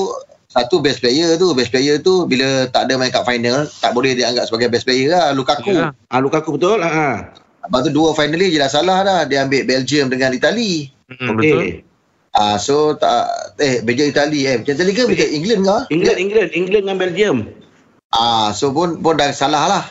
satu 0.53 0.75
best 0.85 1.01
player 1.01 1.33
tu 1.41 1.49
best 1.57 1.73
player 1.73 1.97
tu 1.97 2.29
bila 2.29 2.69
tak 2.69 2.85
ada 2.85 2.93
main 3.01 3.09
kat 3.09 3.25
final 3.25 3.65
tak 3.81 3.89
boleh 3.97 4.13
dianggap 4.13 4.45
sebagai 4.45 4.69
best 4.69 4.85
player 4.85 5.09
lah 5.09 5.33
Lukaku. 5.33 5.73
Ah, 6.13 6.21
Lukaku 6.21 6.61
betul? 6.61 6.77
Ah, 6.85 6.93
ah. 6.93 7.13
Lepas 7.63 7.79
tu 7.81 7.91
dua 7.91 8.11
finalis 8.11 8.49
je 8.49 8.57
dah 8.57 8.67
salah 8.67 8.99
dah 9.01 9.19
dia 9.23 9.41
ambil 9.41 9.63
Belgium 9.63 10.07
dengan 10.07 10.31
Itali 10.31 10.91
Hmm, 11.05 11.35
betul. 11.35 11.59
Okey. 11.59 11.69
ah 12.33 12.55
so 12.55 12.93
tak 12.93 13.27
eh 13.57 13.79
Belgium 13.79 14.09
Itali 14.09 14.43
eh 14.43 14.55
macam 14.57 14.73
Itali 14.73 14.91
ke 14.91 15.03
macam 15.03 15.27
England 15.29 15.61
ke 15.61 15.75
England, 15.89 16.17
England, 16.17 16.49
England 16.51 16.83
dengan 16.83 16.97
Belgium. 16.97 17.37
ah 18.11 18.49
so 18.49 18.69
pun 18.69 18.97
pun 18.97 19.15
dah 19.15 19.29
salah 19.29 19.65
lah 19.67 19.85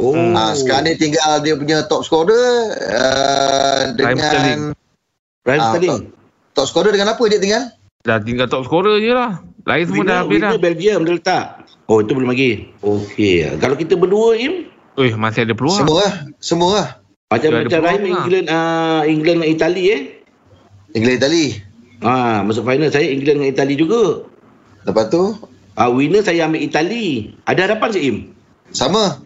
Oh. 0.00 0.16
ah 0.34 0.50
sekarang 0.52 0.88
ni 0.88 0.98
tinggal 0.98 1.38
dia 1.38 1.54
punya 1.54 1.86
top 1.86 2.02
scorer 2.02 2.74
uh, 2.90 3.94
dengan 3.94 4.18
Raheem 4.18 4.62
Ah, 5.44 5.70
Sterling. 5.70 6.10
top 6.52 6.66
scorer 6.66 6.90
dengan 6.90 7.12
apa 7.12 7.22
dia 7.24 7.38
tinggal 7.38 7.70
Dah 8.00 8.18
tinggal 8.18 8.46
top 8.46 8.66
scorer 8.66 8.98
je 8.98 9.12
lah. 9.12 9.38
Lain 9.62 9.86
semua 9.86 9.94
Winner, 9.96 10.10
dah 10.10 10.18
habis 10.20 10.40
dah. 10.40 10.50
Belgium 10.58 11.00
dia 11.00 11.12
letak. 11.14 11.44
Oh, 11.86 12.02
itu 12.02 12.10
belum 12.10 12.28
lagi. 12.28 12.66
Okey. 12.80 13.46
Kalau 13.56 13.78
kita 13.78 13.94
berdua, 13.94 14.34
Im, 14.34 14.66
Eh, 15.00 15.12
masih 15.16 15.48
ada 15.48 15.54
peluang. 15.56 15.80
Semua 15.80 15.96
lah. 16.04 16.12
Semua 16.42 16.70
lah. 16.76 16.88
macam 17.32 17.48
Dia 17.48 17.48
ada 17.48 17.64
macam 17.64 17.80
peluang 17.80 17.88
Rahim 17.88 18.02
lah. 18.04 18.12
England 18.12 18.46
uh, 18.52 19.00
England 19.08 19.38
dengan 19.40 19.50
Itali 19.56 19.84
eh. 19.88 20.02
England 20.92 21.16
Itali. 21.16 21.46
Ah, 22.02 22.42
masuk 22.42 22.66
final 22.66 22.90
saya 22.92 23.08
England 23.08 23.40
dengan 23.40 23.50
Itali 23.54 23.74
juga. 23.78 24.26
Lepas 24.82 25.06
tu, 25.08 25.38
Ah, 25.72 25.88
winner 25.88 26.20
saya 26.20 26.44
ambil 26.44 26.60
Itali. 26.60 27.32
Ada 27.48 27.72
harapan 27.72 27.88
ke 27.96 28.00
Im? 28.00 28.18
sama. 28.72 29.20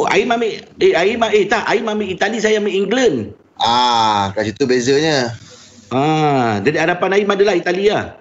Oh, 0.00 0.08
Aim 0.08 0.30
ambil 0.30 0.64
eh 0.80 0.92
Aim 0.96 1.20
eh 1.20 1.44
tak, 1.44 1.68
Aim 1.68 1.84
ambil 1.84 2.08
Itali, 2.12 2.40
saya 2.40 2.60
ambil 2.60 2.72
England. 2.76 3.16
Ah, 3.60 4.30
kat 4.32 4.52
situ 4.52 4.64
bezanya. 4.64 5.32
Ah, 5.88 6.60
jadi 6.60 6.84
harapan 6.84 7.20
Aim 7.20 7.28
adalah 7.28 7.56
Itali 7.56 7.88
lah. 7.88 8.20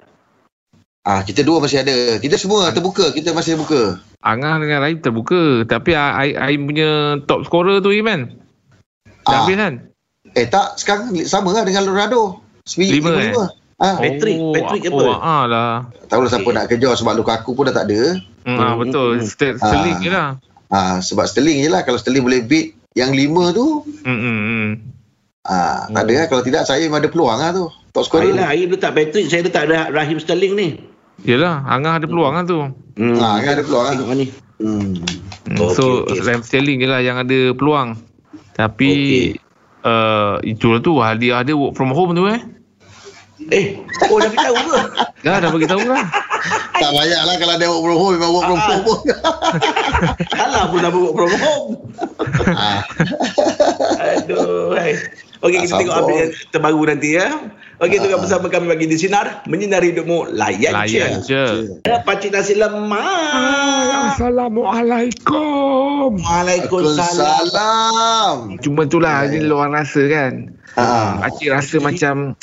Ah, 1.07 1.23
kita 1.23 1.43
dua 1.43 1.63
masih 1.63 1.83
ada. 1.83 2.19
Kita 2.19 2.35
semua 2.35 2.71
terbuka. 2.75 3.11
Kita 3.15 3.31
masih 3.31 3.55
buka. 3.55 3.99
Angah 4.27 4.59
dengan 4.59 4.83
Rahim 4.83 4.99
terbuka. 4.99 5.63
Tapi 5.63 5.95
Aim 5.95 6.67
punya 6.67 6.89
top 7.23 7.47
scorer 7.47 7.79
tu 7.79 7.89
Iman. 7.89 8.35
Ah. 9.23 9.27
Dah 9.27 9.39
habis 9.43 9.55
kan? 9.55 9.73
Eh 10.35 10.45
tak, 10.45 10.75
sekarang 10.75 11.15
sama 11.23 11.51
lah 11.51 11.63
dengan. 11.63 11.87
Sembilan, 12.67 12.91
Lima, 12.91 13.11
eh? 13.15 13.31
Ah, 13.77 13.95
Patrick, 13.95 14.35
Patrick 14.35 14.83
apa? 14.89 14.99
Oh, 14.99 15.15
ah 15.15 15.43
lah. 15.45 15.71
tahu 16.09 16.25
lah 16.25 16.29
siapa 16.29 16.49
nak 16.49 16.65
kejar 16.65 16.97
sebab 16.97 17.13
Lukaku 17.13 17.53
pun 17.53 17.69
dah 17.69 17.75
tak 17.75 17.87
ada. 17.87 18.17
Hmm, 18.43 18.57
ah, 18.57 18.73
betul. 18.73 19.21
Hmm. 19.21 19.23
Ster- 19.23 19.55
Sterling 19.55 19.95
Ah. 19.95 20.03
je 20.03 20.09
lah. 20.09 20.29
Ah, 20.67 20.95
sebab 20.99 21.23
Sterling 21.23 21.61
je 21.61 21.69
lah. 21.69 21.85
Kalau 21.85 21.95
Sterling 21.95 22.25
boleh 22.25 22.41
beat 22.41 22.73
yang 22.91 23.13
lima 23.13 23.53
tu, 23.53 23.85
Hmm, 24.01 24.17
hmm, 24.17 24.39
hmm. 24.41 24.67
ah, 25.45 25.87
tak 25.87 26.03
ada 26.03 26.13
lah. 26.17 26.27
Kalau 26.27 26.43
tidak, 26.43 26.65
saya 26.65 26.83
memang 26.83 26.99
ada 26.99 27.07
peluang 27.07 27.37
lah 27.37 27.53
tu. 27.53 27.65
Top 27.93 28.03
scorer. 28.03 28.27
Ayolah, 28.27 28.47
Aim 28.51 28.67
letak 28.67 28.91
Patrick, 28.91 29.25
saya 29.27 29.41
letak 29.41 29.63
Ra- 29.65 29.91
Rahim 29.93 30.17
Sterling 30.17 30.53
ni. 30.53 30.67
Yelah, 31.25 31.65
Angah 31.65 31.97
ada 31.97 32.05
peluang 32.05 32.33
lah 32.37 32.43
tu. 32.45 32.59
Hmm. 32.97 33.17
Ah, 33.17 33.41
kan 33.41 33.57
ada 33.57 33.63
peluang 33.65 33.85
lah. 33.89 33.93
Tengok 33.97 34.15
ni. 34.17 34.25
Hmm. 34.61 34.93
Hmm, 35.47 35.69
so, 35.73 36.05
okey. 36.05 36.21
Rahim 36.21 36.41
Sterling 36.45 36.77
je 36.83 36.87
lah 36.89 37.01
yang 37.01 37.17
ada 37.17 37.55
peluang. 37.57 37.97
Tapi, 38.53 38.91
uh, 39.85 40.37
itulah 40.41 40.79
tu 40.81 40.97
hadiah 41.01 41.41
dia 41.45 41.57
work 41.57 41.77
from 41.77 41.93
home 41.93 42.13
tu 42.13 42.25
eh. 42.29 42.41
Eh, 43.47 43.79
oh 44.09 44.17
dah 44.17 44.27
beritahu 44.33 44.57
ke? 44.59 44.79
Dah, 45.25 45.39
dah 45.39 45.49
bagi 45.49 45.69
tahu 45.69 45.81
lah. 45.85 46.03
Tak 46.77 46.93
payah 46.93 47.25
lah 47.25 47.35
kalau 47.41 47.55
dia 47.57 47.67
work 47.73 47.83
from 47.89 47.97
home, 47.97 48.13
memang 48.13 48.31
work 48.37 48.45
from 48.45 48.61
home 48.61 48.81
pun. 48.85 48.99
Salah 50.37 50.63
pun 50.69 50.77
dah 50.85 50.91
work 50.93 51.15
from 51.17 51.33
home. 51.41 51.69
ah. 52.53 52.79
Aduh. 53.97 54.77
Hai. 54.77 54.93
Okey, 55.37 55.61
kita 55.65 55.77
tengok 55.77 55.95
update 56.01 56.17
yang 56.17 56.33
terbaru 56.49 56.81
nanti 56.89 57.13
ya. 57.13 57.29
Okey, 57.77 58.01
tengok 58.01 58.25
bersama 58.25 58.49
kami 58.49 58.73
bagi 58.73 58.89
di 58.89 58.97
Sinar. 58.97 59.45
Menyinari 59.45 59.93
hidupmu. 59.93 60.33
Layan, 60.33 60.73
Layan 60.73 61.21
je. 61.21 61.77
je. 61.77 61.85
Pakcik 61.85 62.33
nasi 62.33 62.57
lemak. 62.57 64.17
Assalamualaikum. 64.17 66.17
Waalaikumsalam. 66.17 68.57
Cuma 68.65 68.89
itulah 68.89 69.29
ni 69.29 69.45
luar 69.45 69.69
rasa 69.69 70.09
kan. 70.09 70.57
Ah. 70.73 71.21
Pakcik 71.21 71.53
rasa 71.53 71.77
macam 71.77 72.33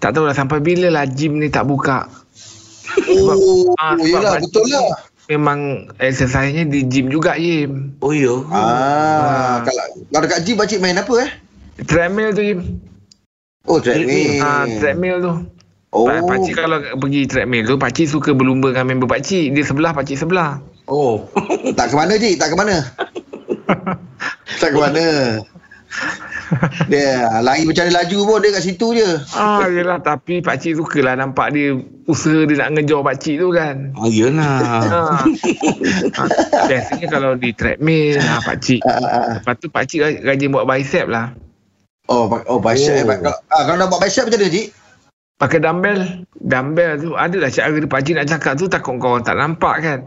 tak 0.00 0.16
tahu 0.16 0.24
lah 0.24 0.32
sampai 0.32 0.56
bila 0.58 0.88
lah 0.88 1.04
gym 1.04 1.36
ni 1.36 1.52
tak 1.52 1.68
buka. 1.68 2.08
Oh, 3.08 3.72
Ah, 3.76 3.92
sebab 3.96 4.08
yelah 4.08 4.32
pakcik 4.40 4.48
betul 4.48 4.64
lah. 4.72 4.88
Memang 5.30 5.88
exercise-nya 5.96 6.66
di 6.66 6.84
gym 6.88 7.08
juga 7.08 7.36
Jim. 7.36 7.94
Oh 8.00 8.12
ya. 8.12 8.42
Ah, 8.48 9.62
kalau 9.64 9.84
kalau 10.10 10.22
dekat 10.24 10.40
gym 10.44 10.56
pakcik 10.56 10.80
main 10.80 10.96
apa 10.96 11.12
eh? 11.20 11.30
Treadmill 11.80 12.36
tu 12.36 12.42
Jim. 12.44 12.60
Oh, 13.64 13.78
treadmill. 13.78 14.42
Ah, 14.42 14.66
treadmill 14.66 15.16
tu. 15.22 15.32
Oh. 15.92 16.08
Pa- 16.08 16.24
Pakcik 16.24 16.56
kalau 16.56 16.80
pergi 16.98 17.28
treadmill 17.28 17.68
tu, 17.68 17.76
pakcik 17.76 18.08
suka 18.08 18.32
berlumba 18.32 18.72
dengan 18.72 18.96
member 18.96 19.08
pakcik. 19.08 19.52
Dia 19.52 19.64
sebelah, 19.64 19.92
pakcik 19.92 20.18
sebelah. 20.18 20.58
Oh. 20.90 21.28
Tak 21.78 21.88
ke 21.88 21.94
mana 21.94 22.18
Cik? 22.18 22.34
Tak 22.36 22.48
ke 22.52 22.56
mana? 22.58 22.76
tak 24.60 24.70
ke 24.74 24.78
mana? 24.78 25.06
Dia 26.90 27.40
lari 27.40 27.64
macam 27.64 27.88
dia 27.88 27.94
laju 27.96 28.18
pun 28.28 28.38
dia 28.44 28.50
kat 28.52 28.64
situ 28.66 28.92
je. 28.92 29.08
Ah, 29.32 29.64
yelah 29.70 30.02
tapi 30.04 30.44
Pak 30.44 30.60
Cik 30.60 30.76
sukalah 30.76 31.16
nampak 31.16 31.54
dia 31.54 31.78
usaha 32.04 32.44
dia 32.44 32.60
nak 32.60 32.76
ngejar 32.76 33.00
Pak 33.00 33.16
Cik 33.22 33.36
tu 33.40 33.48
kan. 33.54 33.94
Ah, 33.96 34.08
yelah. 34.10 34.58
Ha. 34.60 34.78
ha. 36.18 36.24
Biasanya 36.68 37.06
kalau 37.08 37.38
di 37.38 37.56
treadmill 37.56 38.20
ha, 38.20 38.42
Pak 38.42 38.56
Cik. 38.60 38.80
Ah, 38.84 39.00
ah, 39.00 39.06
ah. 39.06 39.32
Lepas 39.40 39.54
tu 39.62 39.66
Pak 39.70 39.84
Cik 39.88 40.00
rajin 40.26 40.52
buat 40.52 40.66
bicep 40.68 41.06
lah. 41.08 41.32
Oh, 42.10 42.26
oh 42.26 42.58
bicep. 42.58 43.06
Oh. 43.06 43.14
Oh. 43.14 43.18
Kalau, 43.22 43.38
ah, 43.48 43.62
kalau 43.62 43.76
nak 43.78 43.88
buat 43.88 44.00
bicep 44.02 44.26
macam 44.26 44.40
mana 44.42 44.50
Cik? 44.50 44.66
Pakai 45.38 45.58
dumbbell. 45.58 46.00
Dumbbell 46.38 46.92
tu 46.98 47.10
adalah 47.14 47.50
cara 47.50 47.70
dia 47.70 47.86
Pak 47.86 48.00
Cik 48.02 48.14
nak 48.18 48.26
cakap 48.26 48.52
tu 48.58 48.66
takut 48.66 48.98
kawan 48.98 49.22
tak 49.22 49.38
nampak 49.38 49.76
kan. 49.78 50.00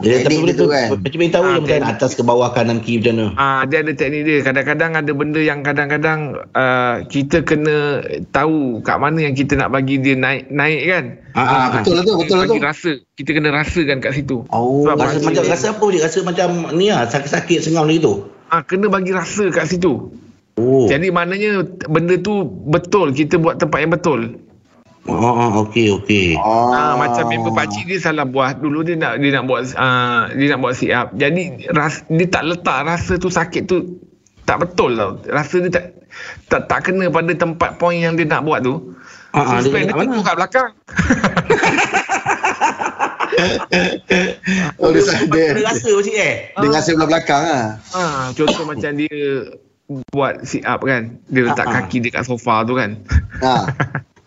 Ya, 0.00 0.24
tapi 0.24 0.48
dia 0.48 0.56
tu 0.56 0.64
tu 0.64 0.72
kan. 0.72 0.96
Macam 0.96 1.18
beritahu 1.20 1.44
Ah, 1.44 1.52
je 1.52 1.60
macam 1.60 1.92
atas 1.92 2.10
ke 2.16 2.22
bawah 2.24 2.48
kanan 2.56 2.80
kiri 2.80 3.04
macam 3.04 3.14
mana. 3.20 3.26
Ah 3.36 3.60
dia 3.68 3.84
ada 3.84 3.92
teknik 3.92 4.22
dia. 4.24 4.38
Kadang-kadang 4.40 4.96
ada 4.96 5.12
benda 5.12 5.40
yang 5.44 5.60
kadang-kadang 5.60 6.20
uh, 6.56 7.04
kita 7.04 7.44
kena 7.44 8.00
tahu 8.32 8.80
kat 8.80 8.96
mana 8.96 9.28
yang 9.28 9.36
kita 9.36 9.60
nak 9.60 9.68
bagi 9.68 10.00
dia 10.00 10.16
naik 10.16 10.48
naik 10.48 10.80
kan. 10.88 11.04
Ah, 11.36 11.44
ah, 11.44 11.66
Betul 11.76 12.00
lah 12.00 12.02
tu, 12.02 12.14
betul 12.16 12.36
lah 12.40 12.46
tu. 12.48 12.56
Bagi 12.56 12.64
rasa. 12.64 12.92
Kita 13.12 13.30
kena 13.36 13.48
rasakan 13.52 13.98
kat 14.00 14.12
situ. 14.16 14.36
Oh, 14.48 14.88
Sebab 14.88 14.96
rasa 14.96 15.18
macam 15.20 15.42
Cik- 15.44 15.52
rasa 15.52 15.66
apa 15.68 15.84
je? 15.92 15.98
Rasa 16.00 16.18
macam 16.24 16.48
ni 16.72 16.86
ah, 16.88 17.04
sakit-sakit 17.04 17.58
sengam 17.60 17.84
ni 17.84 18.00
tu. 18.00 18.24
Ah 18.48 18.64
kena 18.64 18.88
bagi 18.88 19.12
rasa 19.12 19.52
kat 19.52 19.68
situ. 19.68 20.08
Oh. 20.60 20.84
Jadi 20.84 21.08
maknanya 21.08 21.64
benda 21.88 22.20
tu 22.20 22.44
betul 22.68 23.16
kita 23.16 23.40
buat 23.40 23.56
tempat 23.56 23.80
yang 23.80 23.96
betul. 23.96 24.36
Oh, 25.08 25.16
oh 25.16 25.64
okey 25.64 25.88
okey. 26.04 26.36
Oh. 26.36 26.76
Ah 26.76 26.92
macam 27.00 27.24
member 27.32 27.56
pak 27.56 27.72
cik 27.72 27.88
dia 27.88 27.96
salah 27.96 28.28
buat 28.28 28.60
dulu 28.60 28.84
dia 28.84 29.00
nak 29.00 29.16
dia 29.24 29.32
nak 29.32 29.48
buat 29.48 29.72
uh, 29.72 30.28
dia 30.36 30.46
nak 30.52 30.60
buat 30.60 30.76
sit 30.76 30.92
up. 30.92 31.16
Jadi 31.16 31.72
ras, 31.72 32.04
dia 32.12 32.28
tak 32.28 32.44
letak 32.44 32.84
rasa 32.84 33.16
tu 33.16 33.32
sakit 33.32 33.64
tu 33.64 33.96
tak 34.44 34.60
betul 34.60 35.00
tau. 35.00 35.16
Rasa 35.32 35.64
dia 35.64 35.72
tak 35.72 35.84
tak, 36.52 36.68
tak 36.68 36.80
kena 36.90 37.08
pada 37.08 37.32
tempat 37.32 37.80
point 37.80 37.96
yang 37.96 38.12
dia 38.18 38.28
nak 38.28 38.44
buat 38.44 38.60
tu. 38.60 38.92
Ah, 39.32 39.56
ah, 39.56 39.62
so, 39.62 39.70
dia 39.72 39.86
dia, 39.86 39.88
dia 39.88 39.94
kat 39.94 39.96
mana? 39.96 40.10
tengok 40.12 40.24
kat 40.26 40.36
belakang. 40.36 40.70
Oh, 44.76 44.92
dia, 44.92 45.00
dia, 45.32 45.44
Ada 45.56 45.62
rasa 45.64 45.88
macam 45.96 46.12
eh. 46.12 46.34
dia 46.52 46.68
rasa 46.68 46.90
belah 46.92 47.08
belakang 47.08 47.40
lah. 47.40 47.64
ha, 47.96 48.00
contoh 48.36 48.64
macam 48.68 48.90
dia 49.00 49.16
buat 50.14 50.46
sit 50.46 50.62
up 50.62 50.86
kan. 50.86 51.18
Dia 51.26 51.50
letak 51.50 51.66
ah. 51.66 51.82
kaki 51.82 51.98
dia 51.98 52.14
kat 52.14 52.24
sofa 52.26 52.62
tu 52.62 52.78
kan. 52.78 52.94
Ha. 53.42 53.54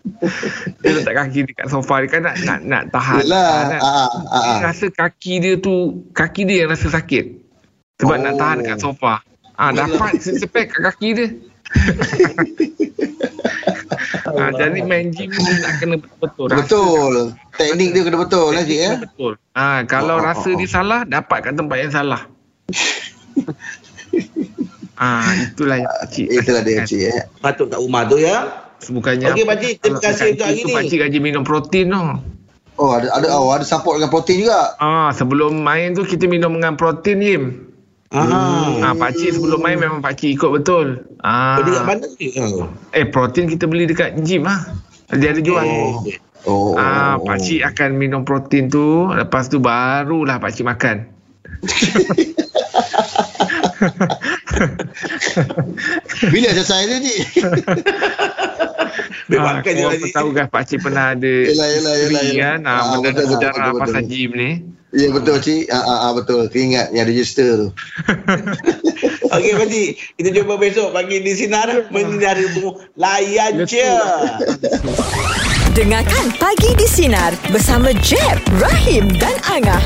dia 0.84 0.92
letak 1.00 1.14
kaki 1.16 1.48
dia 1.48 1.54
kat 1.56 1.68
sofa 1.72 2.04
dia 2.04 2.08
kan 2.12 2.20
nak 2.28 2.36
nak, 2.44 2.58
nak 2.68 2.82
tahan. 2.92 3.24
Yelah. 3.24 3.48
kan. 3.48 3.80
Ha, 3.80 3.82
ha, 3.88 4.04
ha, 4.04 4.38
Dia 4.44 4.54
ha. 4.60 4.64
rasa 4.68 4.86
kaki 4.92 5.32
dia 5.40 5.54
tu 5.56 6.04
kaki 6.12 6.44
dia 6.44 6.56
yang 6.64 6.70
rasa 6.70 6.92
sakit. 6.92 7.24
Sebab 8.04 8.16
Oh. 8.20 8.20
nak 8.20 8.34
tahan 8.36 8.58
kat 8.60 8.78
sofa. 8.82 9.24
Ah 9.54 9.70
dapat 9.70 10.18
sepek 10.20 10.76
kat 10.76 10.82
kaki 10.92 11.08
dia. 11.16 11.28
ah, 14.36 14.50
jadi 14.52 14.84
main 14.84 15.08
gym 15.10 15.32
ni 15.32 15.52
nak 15.64 15.72
kena 15.80 15.96
betul-betul. 15.96 16.46
Rasa 16.52 16.60
Betul. 16.60 17.14
Teknik 17.56 17.88
dia 17.96 18.02
kena 18.04 18.18
betul 18.20 18.48
lah 18.52 18.62
Cik 18.66 18.78
ya. 18.78 18.92
Betul. 19.00 19.32
Ah 19.56 19.80
kalau 19.88 20.18
Oh, 20.18 20.20
oh, 20.20 20.26
rasa 20.26 20.48
oh, 20.52 20.58
dia 20.58 20.68
salah 20.68 21.00
dapat 21.08 21.48
kat 21.48 21.54
tempat 21.56 21.76
yang 21.80 21.92
salah. 21.94 22.22
ah 25.04 25.28
itulah 25.52 25.76
yang 25.84 25.92
cik. 26.08 26.26
Itulah 26.32 26.62
dia 26.64 26.88
Cik 26.88 27.00
ya. 27.00 27.28
Patut 27.44 27.68
kat 27.68 27.76
rumah 27.76 28.08
tu 28.08 28.16
ya. 28.16 28.64
Bukannya 28.84 29.32
Okey, 29.32 29.44
Pakcik. 29.48 29.74
Terima 29.80 30.00
kasih 30.00 30.24
untuk 30.36 30.46
hari 30.48 30.60
ni. 30.64 30.72
Pakcik 30.72 30.98
rajin 31.04 31.20
minum 31.20 31.44
protein 31.44 31.92
tu. 31.92 32.02
Oh 32.74 32.90
ada 32.90 33.06
ada 33.14 33.30
oh 33.30 33.54
ada 33.54 33.62
support 33.62 34.00
dengan 34.00 34.10
protein 34.10 34.48
juga. 34.48 34.74
Ah 34.80 35.12
sebelum 35.12 35.62
main 35.62 35.92
tu 35.92 36.02
kita 36.02 36.26
minum 36.26 36.56
dengan 36.56 36.74
protein 36.74 37.20
Yim. 37.20 37.44
Ah. 38.10 38.80
Ah 38.82 38.94
pakcik 38.96 39.36
sebelum 39.36 39.60
main 39.60 39.78
memang 39.78 40.00
pakcik 40.00 40.40
ikut 40.40 40.50
betul. 40.50 41.04
Ah. 41.22 41.60
Oh, 41.60 41.62
dia 41.62 41.78
kat 41.78 41.84
mana 41.86 42.06
ni? 42.18 42.28
Oh. 42.40 42.66
Eh 42.96 43.06
protein 43.06 43.46
kita 43.46 43.68
beli 43.70 43.86
dekat 43.86 44.18
gym 44.24 44.48
ah. 44.48 44.64
Dia 45.12 45.36
ada 45.36 45.40
jual. 45.44 45.62
Oh. 45.62 46.02
Oh. 46.44 46.76
Ah, 46.76 47.16
pakcik 47.24 47.64
akan 47.64 47.96
minum 47.96 48.20
protein 48.28 48.68
tu, 48.68 49.08
lepas 49.08 49.48
tu 49.48 49.64
barulah 49.64 50.36
pakcik 50.36 50.68
makan. 50.68 51.08
Bila 56.24 56.48
selesai 56.52 56.82
Cik? 56.94 57.18
Dia 59.24 59.40
Ah, 59.40 59.58
makan 59.58 59.72
je 59.72 59.80
korang 59.80 59.90
lagi. 59.90 60.02
pun 60.02 60.10
tahu 60.12 60.28
kan 60.30 60.46
pakcik 60.46 60.78
pernah 60.80 61.16
ada 61.16 61.26
Yelah, 61.26 61.68
yelah, 61.72 61.94
yelah, 61.98 62.22
kan. 62.36 62.58
Ah, 62.62 62.70
Ah, 62.70 62.84
benda 62.94 63.08
betul, 63.10 63.24
betul, 63.24 63.32
sejarah 63.32 63.66
betul, 63.66 63.80
pasal 63.80 64.00
betul. 64.00 64.10
gym 64.12 64.30
ni. 64.32 64.50
Ya 64.92 65.08
betul 65.10 65.36
Cik. 65.40 65.64
Ah, 65.66 65.82
ah, 65.82 65.98
ah, 66.00 66.12
betul. 66.14 66.40
Teringat 66.46 66.86
yang 66.92 67.04
register 67.04 67.48
tu. 67.56 67.68
Okey, 69.34 69.52
Pakcik. 69.56 69.88
Kita 70.14 70.28
jumpa 70.30 70.54
besok 70.54 70.88
pagi 70.92 71.18
di 71.18 71.32
Sinar. 71.32 71.90
Menyinarimu. 71.90 72.68
Layan 72.94 73.64
je. 73.64 73.88
Dengarkan 75.74 76.30
Pagi 76.38 76.70
di 76.78 76.86
Sinar 76.86 77.34
bersama 77.50 77.90
Jeb, 77.98 78.38
Rahim 78.54 79.10
dan 79.18 79.34
Angah. 79.42 79.82